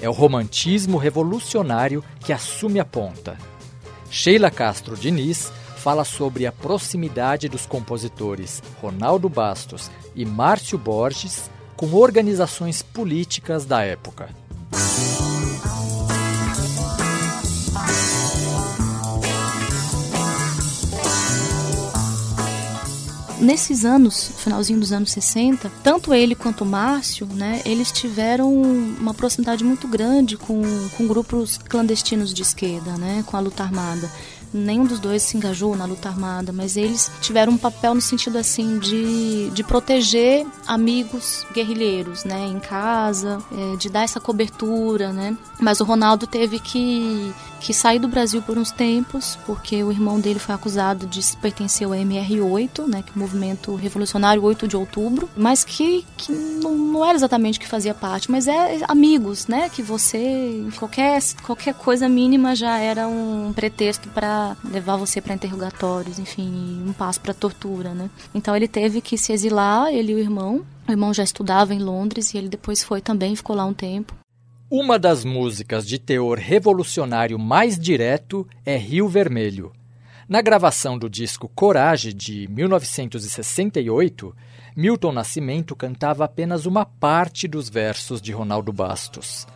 É 0.01 0.09
o 0.09 0.13
romantismo 0.13 0.97
revolucionário 0.97 2.03
que 2.21 2.33
assume 2.33 2.81
a 2.81 2.85
ponta. 2.85 3.37
Sheila 4.11 4.51
Castro 4.51 4.97
Diniz 4.97 5.53
fala 5.77 6.05
sobre 6.05 6.47
a 6.47 6.53
proximidade 6.53 7.49
dos 7.49 7.67
compositores 7.67 8.63
Ronaldo 8.81 9.29
Bastos 9.29 9.91
e 10.15 10.25
Márcio 10.25 10.79
Borges 10.79 11.51
com 11.77 11.95
organizações 11.95 12.83
políticas 12.83 13.65
da 13.65 13.85
época. 13.85 14.29
Nesses 23.41 23.85
anos, 23.85 24.33
finalzinho 24.39 24.81
dos 24.81 24.93
anos 24.93 25.11
60, 25.13 25.71
tanto 25.83 26.13
ele 26.15 26.35
quanto 26.35 26.63
o 26.63 26.67
Márcio, 26.67 27.27
né, 27.27 27.63
eles 27.65 27.91
tiveram 27.93 28.53
uma 28.53 29.15
proximidade 29.15 29.65
muito 29.65 29.87
grande 29.89 30.37
com, 30.37 30.63
com 30.97 31.07
grupos 31.07 31.59
clandestinos 31.59 32.33
de 32.33 32.43
esquerda, 32.43 32.93
né, 32.97 33.23
com 33.27 33.37
a 33.37 33.41
luta 33.41 33.63
armada. 33.63 34.11
nenhum 34.53 34.87
dos 34.87 34.99
dois 34.99 35.23
se 35.23 35.37
engajou 35.37 35.77
na 35.77 35.85
luta 35.85 36.09
armada, 36.09 36.53
mas 36.53 36.77
eles 36.77 37.11
tiveram 37.21 37.53
um 37.53 37.59
papel 37.59 37.95
no 37.95 38.01
sentido 38.01 38.39
assim 38.39 38.79
de, 38.79 39.51
de 39.51 39.63
proteger 39.63 40.47
amigos 40.67 41.47
guerrilheiros, 41.53 42.25
né, 42.25 42.47
em 42.47 42.59
casa, 42.59 43.39
é, 43.53 43.77
de 43.77 43.89
dar 43.91 44.05
essa 44.05 44.21
cobertura, 44.21 45.13
né. 45.13 45.37
Mas 45.61 45.81
o 45.81 45.85
Ronaldo 45.85 46.27
teve 46.27 46.59
que 46.59 47.33
que 47.61 47.75
sair 47.75 47.99
do 47.99 48.09
Brasil 48.09 48.43
por 48.43 48.57
uns 48.57 48.71
tempos, 48.71 49.39
porque 49.47 49.83
o 49.83 49.91
irmão 49.91 50.21
dele 50.21 50.39
foi 50.39 50.55
acusado 50.55 51.07
de 51.07 51.21
pertencer 51.39 51.87
ao 51.87 51.93
MR8, 51.93 52.87
né, 52.87 53.03
que 53.03 53.11
é 53.11 53.15
o 53.15 53.19
movimento 53.19 53.75
revolucionário 53.75 54.43
8 54.43 54.69
de 54.69 54.77
outubro, 54.77 55.29
mas 55.37 55.65
que, 55.65 56.05
que 56.17 56.33
não, 56.33 56.77
não 56.77 57.05
era 57.05 57.15
exatamente 57.15 57.59
que 57.59 57.67
fazia 57.67 57.95
parte, 57.95 58.31
mas 58.31 58.47
é 58.47 58.81
amigos, 58.89 59.47
né, 59.47 59.69
que 59.69 59.83
você 59.83 60.67
qualquer 60.77 61.19
qualquer 61.43 61.75
coisa 61.75 62.09
mínima 62.09 62.55
já 62.55 62.79
era 62.79 63.07
um 63.09 63.53
pretexto 63.55 64.09
para 64.09 64.57
levar 64.65 64.97
você 64.97 65.21
para 65.21 65.35
interrogatórios, 65.35 66.19
enfim, 66.19 66.83
um 66.87 66.93
passo 66.93 67.21
para 67.21 67.35
tortura, 67.35 67.95
né? 67.95 68.11
Então 68.35 68.55
ele 68.55 68.69
teve 68.69 69.01
que 69.01 69.19
se 69.19 69.33
exilar, 69.33 69.93
ele 69.93 70.13
e 70.13 70.15
o 70.15 70.19
irmão. 70.19 70.65
O 70.87 70.91
irmão 70.91 71.13
já 71.13 71.23
estudava 71.23 71.75
em 71.75 71.79
Londres 71.79 72.33
e 72.33 72.39
ele 72.39 72.49
depois 72.49 72.83
foi 72.83 73.01
também, 73.01 73.37
ficou 73.37 73.55
lá 73.55 73.65
um 73.65 73.75
tempo. 73.75 74.15
Uma 74.71 74.99
das 74.99 75.25
músicas 75.25 75.89
de 75.89 75.99
teor 75.99 76.37
revolucionário 76.37 77.39
mais 77.39 77.79
direto 77.79 78.47
é 78.67 78.77
Rio 78.77 79.09
Vermelho. 79.09 79.73
Na 80.29 80.43
gravação 80.43 80.99
do 80.99 81.09
disco 81.09 81.51
Coragem 81.55 82.15
de 82.15 82.47
1968, 82.49 84.37
Milton 84.77 85.13
Nascimento 85.13 85.75
cantava 85.75 86.27
apenas 86.27 86.67
uma 86.67 86.85
parte 86.85 87.49
dos 87.49 87.71
versos 87.71 88.21
de 88.21 88.31
Ronaldo 88.31 88.71
Bastos. 88.71 89.47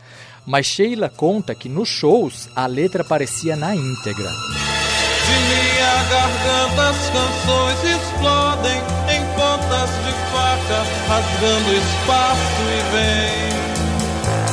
Mas 0.47 0.65
Sheila 0.65 1.11
conta 1.11 1.55
que 1.55 1.69
nos 1.69 1.91
shows 1.91 2.49
a 2.57 2.65
letra 2.65 3.03
aparecia 3.03 3.55
na 3.55 3.77
íntegra. 3.77 4.31
De 4.31 5.37
minha 5.51 6.05
garganta 6.09 6.89
as 6.89 7.11
canções 7.11 7.85
explodem 7.85 8.79
em 9.15 9.21
pontas 9.37 9.91
de 10.07 10.13
faca, 10.33 10.83
rasgando 11.07 11.71
espaço 11.77 12.63
e 12.63 13.57
vem 13.57 13.62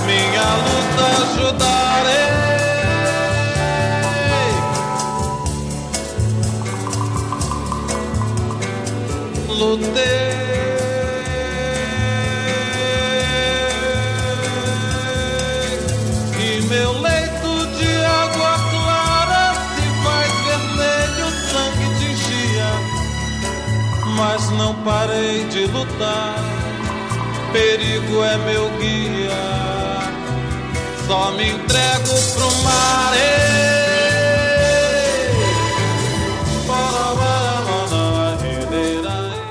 minha 0.10 0.50
luta 0.66 1.06
ajudarei. 1.22 2.30
Lutei. 9.48 10.30
E 16.40 16.62
meu 16.64 16.92
leito 17.02 17.52
de 17.78 17.92
água 18.04 18.54
clara 18.72 19.54
se 19.76 19.86
faz 20.04 20.32
vermelho, 20.48 21.28
sangue 21.52 21.88
de 22.00 22.06
enchia. 22.14 22.72
Mas 24.18 24.50
não 24.52 24.74
parei 24.84 25.44
de 25.46 25.68
lutar, 25.68 26.36
perigo 27.54 28.24
é 28.24 28.38
meu 28.38 28.70
guia. 28.80 29.69
Só 31.10 31.32
me 31.32 31.50
entrego 31.50 32.22
pro 32.36 32.64
mar. 32.64 33.00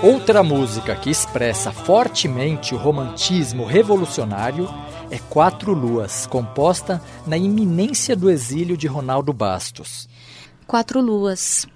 Outra 0.00 0.44
música 0.44 0.94
que 0.94 1.10
expressa 1.10 1.72
fortemente 1.72 2.76
o 2.76 2.78
romantismo 2.78 3.64
revolucionário 3.64 4.72
é 5.10 5.18
Quatro 5.18 5.72
Luas, 5.72 6.28
composta 6.28 7.02
na 7.26 7.36
iminência 7.36 8.14
do 8.14 8.30
exílio 8.30 8.76
de 8.76 8.86
Ronaldo 8.86 9.32
Bastos. 9.32 10.08
Quatro 10.64 11.00
Luas 11.00 11.66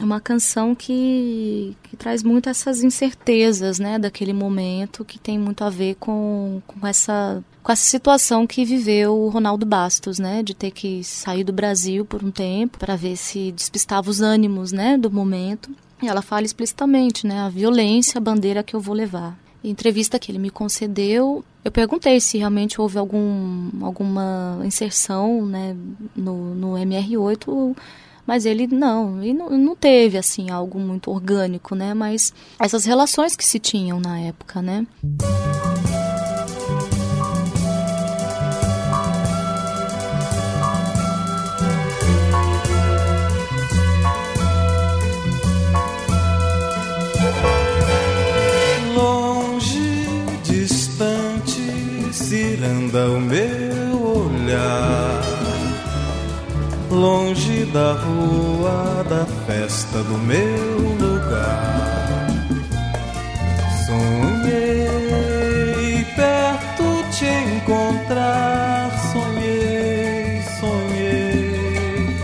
é 0.00 0.04
uma 0.04 0.18
canção 0.18 0.74
que, 0.74 1.76
que 1.82 1.94
traz 1.94 2.22
muito 2.22 2.48
essas 2.48 2.82
incertezas 2.82 3.78
né, 3.78 3.98
daquele 3.98 4.32
momento, 4.32 5.04
que 5.04 5.18
tem 5.18 5.38
muito 5.38 5.62
a 5.62 5.68
ver 5.68 5.96
com, 5.96 6.62
com, 6.66 6.86
essa, 6.86 7.44
com 7.62 7.70
essa 7.70 7.84
situação 7.84 8.46
que 8.46 8.64
viveu 8.64 9.14
o 9.14 9.28
Ronaldo 9.28 9.66
Bastos, 9.66 10.18
né, 10.18 10.42
de 10.42 10.54
ter 10.54 10.70
que 10.70 11.04
sair 11.04 11.44
do 11.44 11.52
Brasil 11.52 12.06
por 12.06 12.24
um 12.24 12.30
tempo 12.30 12.78
para 12.78 12.96
ver 12.96 13.14
se 13.14 13.52
despistava 13.52 14.08
os 14.08 14.22
ânimos 14.22 14.72
né, 14.72 14.96
do 14.96 15.10
momento. 15.10 15.70
E 16.02 16.08
ela 16.08 16.22
fala 16.22 16.46
explicitamente, 16.46 17.26
né, 17.26 17.40
a 17.40 17.50
violência, 17.50 18.16
a 18.16 18.22
bandeira 18.22 18.62
que 18.62 18.74
eu 18.74 18.80
vou 18.80 18.94
levar. 18.94 19.38
Em 19.62 19.68
entrevista 19.68 20.18
que 20.18 20.32
ele 20.32 20.38
me 20.38 20.48
concedeu, 20.48 21.44
eu 21.62 21.70
perguntei 21.70 22.18
se 22.20 22.38
realmente 22.38 22.80
houve 22.80 22.96
algum, 22.96 23.68
alguma 23.82 24.62
inserção 24.64 25.44
né, 25.44 25.76
no, 26.16 26.54
no 26.54 26.72
MR8 26.72 27.76
mas 28.30 28.46
ele 28.46 28.68
não, 28.68 29.20
e 29.24 29.34
não, 29.34 29.50
não 29.50 29.74
teve 29.74 30.16
assim 30.16 30.50
algo 30.50 30.78
muito 30.78 31.10
orgânico, 31.10 31.74
né? 31.74 31.94
Mas 31.94 32.32
essas 32.60 32.84
relações 32.84 33.34
que 33.34 33.44
se 33.44 33.58
tinham 33.58 33.98
na 33.98 34.20
época, 34.20 34.62
né? 34.62 34.86
Longe, 48.94 50.06
distante, 50.44 52.12
ciranda 52.12 53.10
o 53.10 53.20
meu 53.20 54.24
olhar 54.24 55.09
longe 57.00 57.64
da 57.72 57.92
rua 57.94 59.02
da 59.08 59.24
festa 59.46 60.02
do 60.02 60.18
meu 60.18 60.90
lugar. 61.00 62.26
Sonhei 63.86 64.84
perto 66.14 67.02
te 67.10 67.24
encontrar, 67.24 68.90
sonhei, 69.12 70.42
sonhei. 70.60 72.14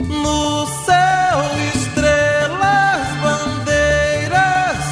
No 0.00 0.66
céu, 0.84 1.38
estrelas, 1.74 3.08
bandeiras 3.24 4.84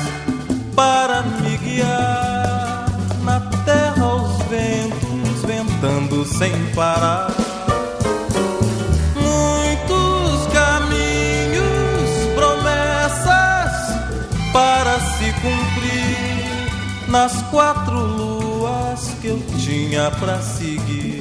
para 0.75 1.23
me 1.23 1.59
guiar. 1.59 2.87
Na 3.25 3.41
terra, 3.67 4.07
os 4.15 4.39
ventos 4.45 5.43
ventando 5.45 6.25
sem 6.25 6.53
parar. 6.75 7.28
Nas 17.19 17.43
quatro 17.51 17.99
luas 17.99 19.11
que 19.21 19.27
eu 19.27 19.43
tinha 19.59 20.09
pra 20.21 20.41
seguir. 20.41 21.21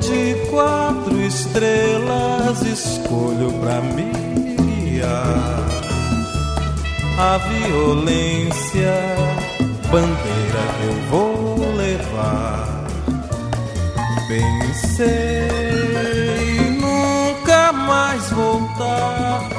De 0.00 0.34
quatro 0.48 1.20
estrelas 1.20 2.62
escolho 2.62 3.52
pra 3.60 3.82
me 3.82 4.10
guiar. 4.56 5.66
A 7.18 7.36
violência, 7.36 8.94
bandeira 9.92 10.62
que 10.76 10.84
eu 10.86 10.96
vou 11.10 11.76
levar. 11.76 12.86
Pensei 14.26 15.50
nunca 16.80 17.72
mais 17.72 18.30
voltar. 18.30 19.50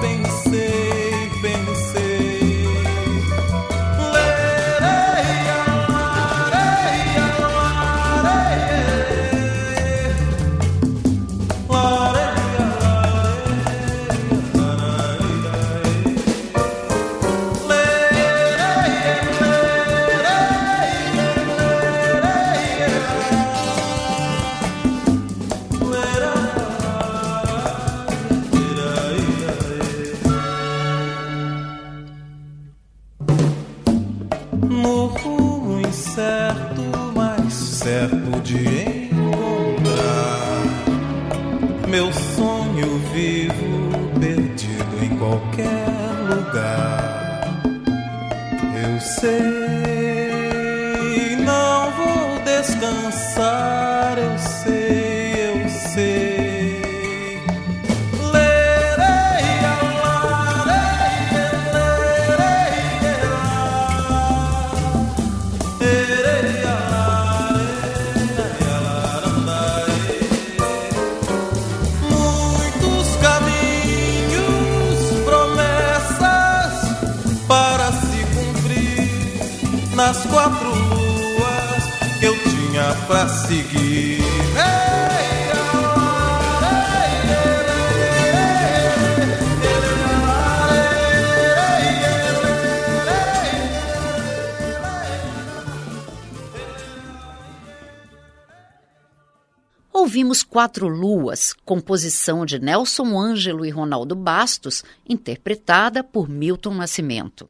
Ouvimos 100.21 100.43
Quatro 100.43 100.87
Luas, 100.87 101.51
composição 101.65 102.45
de 102.45 102.59
Nelson 102.59 103.19
Ângelo 103.19 103.65
e 103.65 103.71
Ronaldo 103.71 104.13
Bastos, 104.13 104.83
interpretada 105.09 106.03
por 106.03 106.29
Milton 106.29 106.75
Nascimento. 106.75 107.49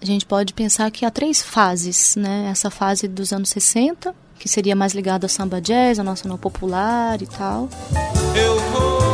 A 0.00 0.04
gente 0.04 0.24
pode 0.24 0.54
pensar 0.54 0.88
que 0.92 1.04
há 1.04 1.10
três 1.10 1.42
fases, 1.42 2.14
né? 2.14 2.48
Essa 2.48 2.70
fase 2.70 3.08
dos 3.08 3.32
anos 3.32 3.48
60, 3.48 4.14
que 4.38 4.48
seria 4.48 4.76
mais 4.76 4.94
ligada 4.94 5.24
ao 5.24 5.28
samba 5.28 5.60
jazz, 5.60 5.98
ao 5.98 6.04
nacional 6.04 6.38
popular 6.38 7.20
e 7.20 7.26
tal. 7.26 7.68
Eu 8.36 8.56
vou 8.70 9.11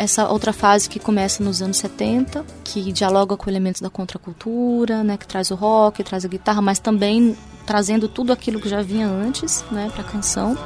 Essa 0.00 0.30
outra 0.30 0.50
fase 0.50 0.88
que 0.88 0.98
começa 0.98 1.44
nos 1.44 1.60
anos 1.60 1.76
70, 1.76 2.42
que 2.64 2.90
dialoga 2.90 3.36
com 3.36 3.50
elementos 3.50 3.82
da 3.82 3.90
contracultura, 3.90 5.04
né? 5.04 5.18
Que 5.18 5.26
traz 5.26 5.50
o 5.50 5.54
rock, 5.54 6.02
traz 6.02 6.24
a 6.24 6.28
guitarra, 6.28 6.62
mas 6.62 6.78
também 6.78 7.36
trazendo 7.66 8.08
tudo 8.08 8.32
aquilo 8.32 8.58
que 8.58 8.66
já 8.66 8.80
vinha 8.80 9.06
antes, 9.06 9.62
né? 9.70 9.90
Para 9.92 10.00
a 10.00 10.04
canção. 10.04 10.56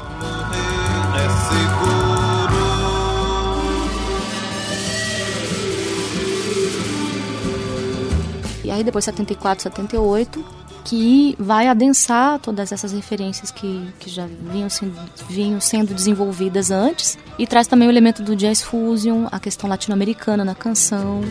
E 8.62 8.70
aí 8.70 8.84
depois 8.84 9.04
74, 9.04 9.64
78, 9.64 10.44
que 10.84 11.34
vai 11.38 11.66
adensar 11.66 12.38
todas 12.38 12.70
essas 12.70 12.92
referências 12.92 13.50
que, 13.50 13.88
que 13.98 14.10
já 14.10 14.26
vinham 14.26 14.68
sendo, 14.68 14.94
vinham 15.28 15.60
sendo 15.60 15.94
desenvolvidas 15.94 16.70
antes 16.70 17.18
e 17.38 17.46
traz 17.46 17.66
também 17.66 17.88
o 17.88 17.90
elemento 17.90 18.22
do 18.22 18.36
jazz 18.36 18.62
fusion, 18.62 19.26
a 19.32 19.40
questão 19.40 19.68
latino-americana 19.68 20.44
na 20.44 20.54
canção. 20.54 21.22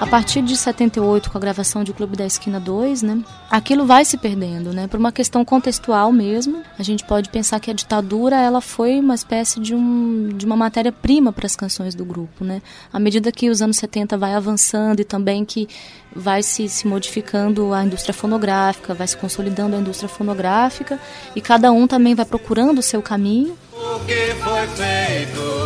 A 0.00 0.06
partir 0.06 0.40
de 0.40 0.56
78, 0.56 1.30
com 1.30 1.36
a 1.36 1.40
gravação 1.40 1.84
de 1.84 1.92
Clube 1.92 2.16
da 2.16 2.24
Esquina 2.24 2.58
2, 2.58 3.02
né, 3.02 3.22
aquilo 3.50 3.84
vai 3.84 4.02
se 4.02 4.16
perdendo, 4.16 4.72
né, 4.72 4.88
por 4.88 4.98
uma 4.98 5.12
questão 5.12 5.44
contextual 5.44 6.10
mesmo. 6.10 6.62
A 6.78 6.82
gente 6.82 7.04
pode 7.04 7.28
pensar 7.28 7.60
que 7.60 7.70
a 7.70 7.74
ditadura 7.74 8.34
ela 8.34 8.62
foi 8.62 8.98
uma 8.98 9.14
espécie 9.14 9.60
de, 9.60 9.74
um, 9.74 10.30
de 10.34 10.46
uma 10.46 10.56
matéria-prima 10.56 11.34
para 11.34 11.44
as 11.44 11.54
canções 11.54 11.94
do 11.94 12.02
grupo, 12.02 12.42
né. 12.42 12.62
À 12.90 12.98
medida 12.98 13.30
que 13.30 13.50
os 13.50 13.60
anos 13.60 13.76
70 13.76 14.16
vai 14.16 14.32
avançando 14.32 15.00
e 15.00 15.04
também 15.04 15.44
que 15.44 15.68
vai 16.16 16.42
se, 16.42 16.66
se 16.66 16.88
modificando 16.88 17.74
a 17.74 17.84
indústria 17.84 18.14
fonográfica, 18.14 18.94
vai 18.94 19.06
se 19.06 19.18
consolidando 19.18 19.76
a 19.76 19.80
indústria 19.80 20.08
fonográfica 20.08 20.98
e 21.36 21.42
cada 21.42 21.70
um 21.72 21.86
também 21.86 22.14
vai 22.14 22.24
procurando 22.24 22.78
o 22.78 22.82
seu 22.82 23.02
caminho. 23.02 23.54
o 23.74 24.00
que 24.06 24.34
foi 24.42 24.66
feito 24.68 25.59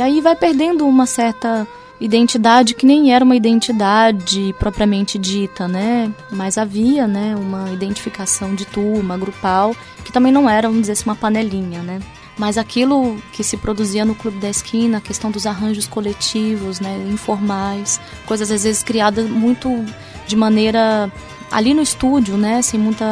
E 0.00 0.02
aí 0.02 0.22
vai 0.22 0.34
perdendo 0.34 0.88
uma 0.88 1.04
certa 1.04 1.68
identidade 2.00 2.72
que 2.72 2.86
nem 2.86 3.12
era 3.12 3.22
uma 3.22 3.36
identidade 3.36 4.54
propriamente 4.58 5.18
dita, 5.18 5.68
né? 5.68 6.10
Mas 6.32 6.56
havia, 6.56 7.06
né, 7.06 7.36
uma 7.36 7.70
identificação 7.70 8.54
de 8.54 8.64
turma, 8.64 9.18
grupal, 9.18 9.76
que 10.02 10.10
também 10.10 10.32
não 10.32 10.48
era, 10.48 10.68
vamos 10.68 10.84
dizer 10.84 10.92
assim, 10.92 11.04
uma 11.04 11.14
panelinha, 11.14 11.82
né? 11.82 12.00
Mas 12.38 12.56
aquilo 12.56 13.22
que 13.30 13.44
se 13.44 13.58
produzia 13.58 14.02
no 14.02 14.14
Clube 14.14 14.38
da 14.38 14.48
Esquina, 14.48 14.96
a 14.96 15.00
questão 15.02 15.30
dos 15.30 15.44
arranjos 15.44 15.86
coletivos, 15.86 16.80
né, 16.80 17.06
informais, 17.12 18.00
coisas 18.24 18.50
às 18.50 18.64
vezes 18.64 18.82
criadas 18.82 19.28
muito 19.28 19.84
de 20.26 20.34
maneira 20.34 21.12
ali 21.52 21.74
no 21.74 21.82
estúdio, 21.82 22.38
né, 22.38 22.62
sem 22.62 22.80
muita 22.80 23.04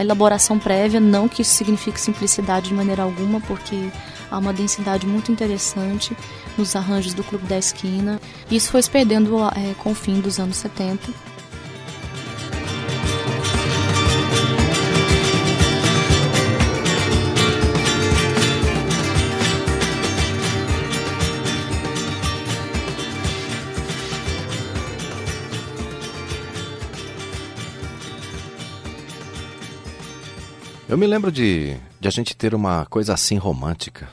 elaboração 0.00 0.58
prévia, 0.58 0.98
não 0.98 1.28
que 1.28 1.42
isso 1.42 1.52
signifique 1.52 2.00
simplicidade 2.00 2.68
de 2.70 2.74
maneira 2.74 3.02
alguma, 3.02 3.38
porque 3.38 3.90
há 4.30 4.38
uma 4.38 4.52
densidade 4.52 5.06
muito 5.06 5.30
interessante 5.30 6.16
nos 6.56 6.74
arranjos 6.74 7.14
do 7.14 7.24
Clube 7.24 7.46
da 7.46 7.58
Esquina. 7.58 8.20
Isso 8.50 8.70
foi 8.70 8.82
se 8.82 8.90
perdendo 8.90 9.36
é, 9.44 9.74
com 9.78 9.90
o 9.90 9.94
fim 9.94 10.20
dos 10.20 10.38
anos 10.38 10.56
70. 10.56 11.12
Eu 30.88 30.96
me 30.96 31.06
lembro 31.06 31.32
de, 31.32 31.76
de 32.00 32.08
a 32.08 32.10
gente 32.10 32.34
ter 32.34 32.54
uma 32.54 32.86
coisa 32.86 33.12
assim 33.12 33.36
romântica. 33.36 34.08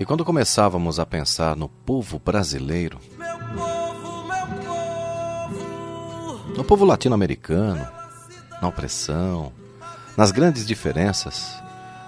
E 0.00 0.04
quando 0.06 0.24
começávamos 0.24 0.98
a 0.98 1.04
pensar 1.04 1.54
no 1.54 1.68
povo 1.68 2.18
brasileiro, 2.18 2.98
Meu 3.18 3.38
povo, 3.38 4.26
meu 4.26 4.46
povo, 4.64 6.56
no 6.56 6.64
povo 6.64 6.86
latino-americano, 6.86 7.86
na 8.62 8.68
opressão, 8.68 9.52
nas 10.16 10.30
grandes 10.30 10.66
diferenças, 10.66 11.54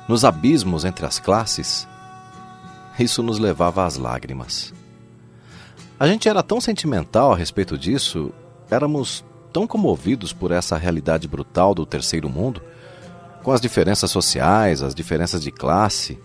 nos 0.09 0.25
abismos 0.25 0.87
entre 0.87 1.05
as 1.05 1.19
classes, 1.19 1.87
isso 2.99 3.23
nos 3.23 3.39
levava 3.39 3.85
às 3.85 3.99
lágrimas. 3.99 4.73
A 6.01 6.07
gente 6.09 6.31
era 6.31 6.43
tão 6.43 6.63
sentimental 6.63 7.35
a 7.35 7.37
respeito 7.37 7.77
disso, 7.77 8.33
éramos 8.71 9.23
tão 9.53 9.67
comovidos 9.67 10.33
por 10.33 10.51
essa 10.51 10.79
realidade 10.79 11.29
brutal 11.29 11.75
do 11.75 11.85
terceiro 11.85 12.31
mundo, 12.31 12.63
com 13.43 13.53
as 13.53 13.61
diferenças 13.61 14.11
sociais, 14.11 14.81
as 14.81 14.95
diferenças 14.95 15.43
de 15.43 15.51
classe, 15.51 16.19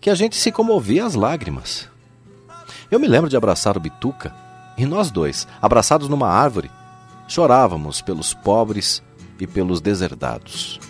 que 0.00 0.10
a 0.10 0.14
gente 0.14 0.36
se 0.36 0.52
comovia 0.52 1.04
às 1.04 1.14
lágrimas. 1.14 1.88
Eu 2.90 2.98
me 2.98 3.08
lembro 3.08 3.28
de 3.28 3.36
abraçar 3.36 3.76
o 3.76 3.80
Bituca 3.80 4.34
e 4.76 4.86
nós 4.86 5.10
dois, 5.10 5.46
abraçados 5.60 6.08
numa 6.08 6.28
árvore, 6.28 6.70
chorávamos 7.26 8.00
pelos 8.00 8.32
pobres 8.32 9.02
e 9.38 9.46
pelos 9.46 9.80
deserdados. 9.80 10.80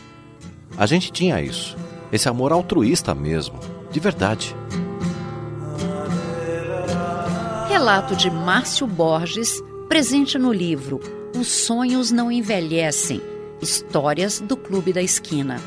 A 0.76 0.86
gente 0.86 1.10
tinha 1.10 1.42
isso, 1.42 1.76
esse 2.12 2.28
amor 2.28 2.52
altruísta 2.52 3.14
mesmo, 3.14 3.58
de 3.90 3.98
verdade. 3.98 4.54
Relato 7.68 8.14
de 8.14 8.30
Márcio 8.30 8.86
Borges, 8.86 9.62
presente 9.88 10.38
no 10.38 10.52
livro 10.52 11.00
Os 11.36 11.48
Sonhos 11.48 12.10
Não 12.10 12.30
Envelhecem 12.30 13.22
Histórias 13.60 14.40
do 14.40 14.56
Clube 14.56 14.92
da 14.92 15.02
Esquina. 15.02 15.60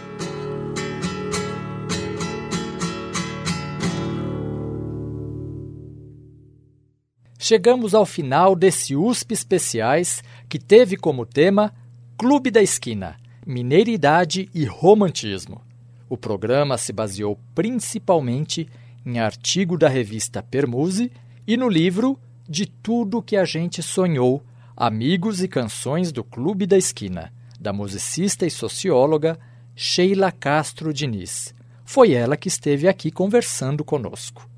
Chegamos 7.51 7.93
ao 7.93 8.05
final 8.05 8.55
desse 8.55 8.95
USP 8.95 9.33
Especiais 9.33 10.23
que 10.47 10.57
teve 10.57 10.95
como 10.95 11.25
tema 11.25 11.73
Clube 12.17 12.49
da 12.49 12.61
Esquina, 12.61 13.17
Mineiridade 13.45 14.49
e 14.53 14.63
Romantismo. 14.63 15.61
O 16.07 16.15
programa 16.15 16.77
se 16.77 16.93
baseou 16.93 17.37
principalmente 17.53 18.69
em 19.05 19.19
artigo 19.19 19.77
da 19.77 19.89
revista 19.89 20.41
Permuse 20.41 21.11
e 21.45 21.57
no 21.57 21.67
livro 21.67 22.17
De 22.47 22.65
Tudo 22.65 23.21
que 23.21 23.35
a 23.35 23.43
Gente 23.43 23.83
Sonhou, 23.83 24.41
Amigos 24.73 25.43
e 25.43 25.47
Canções 25.49 26.13
do 26.13 26.23
Clube 26.23 26.65
da 26.65 26.77
Esquina, 26.77 27.33
da 27.59 27.73
musicista 27.73 28.45
e 28.45 28.49
socióloga 28.49 29.37
Sheila 29.75 30.31
Castro 30.31 30.93
Diniz. 30.93 31.53
Foi 31.83 32.13
ela 32.13 32.37
que 32.37 32.47
esteve 32.47 32.87
aqui 32.87 33.11
conversando 33.11 33.83
conosco. 33.83 34.49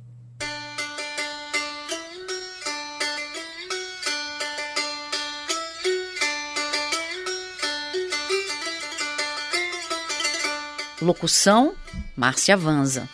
Locução: 11.03 11.73
Márcia 12.15 12.55
Vanza. 12.55 13.09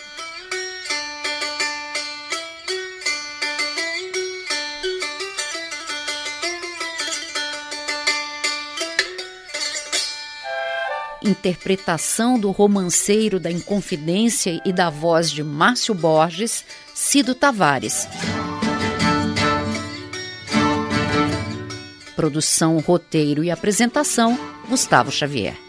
Interpretação 11.24 12.40
do 12.40 12.52
romanceiro 12.52 13.40
da 13.40 13.52
Inconfidência 13.52 14.62
e 14.64 14.72
da 14.72 14.92
voz 14.92 15.32
de 15.32 15.44
Márcio 15.44 15.96
Borges, 15.96 16.64
Cido 16.94 17.34
Tavares. 17.34 18.08
Produção, 22.16 22.78
roteiro 22.78 23.44
e 23.44 23.50
apresentação: 23.50 24.38
Gustavo 24.70 25.12
Xavier. 25.12 25.69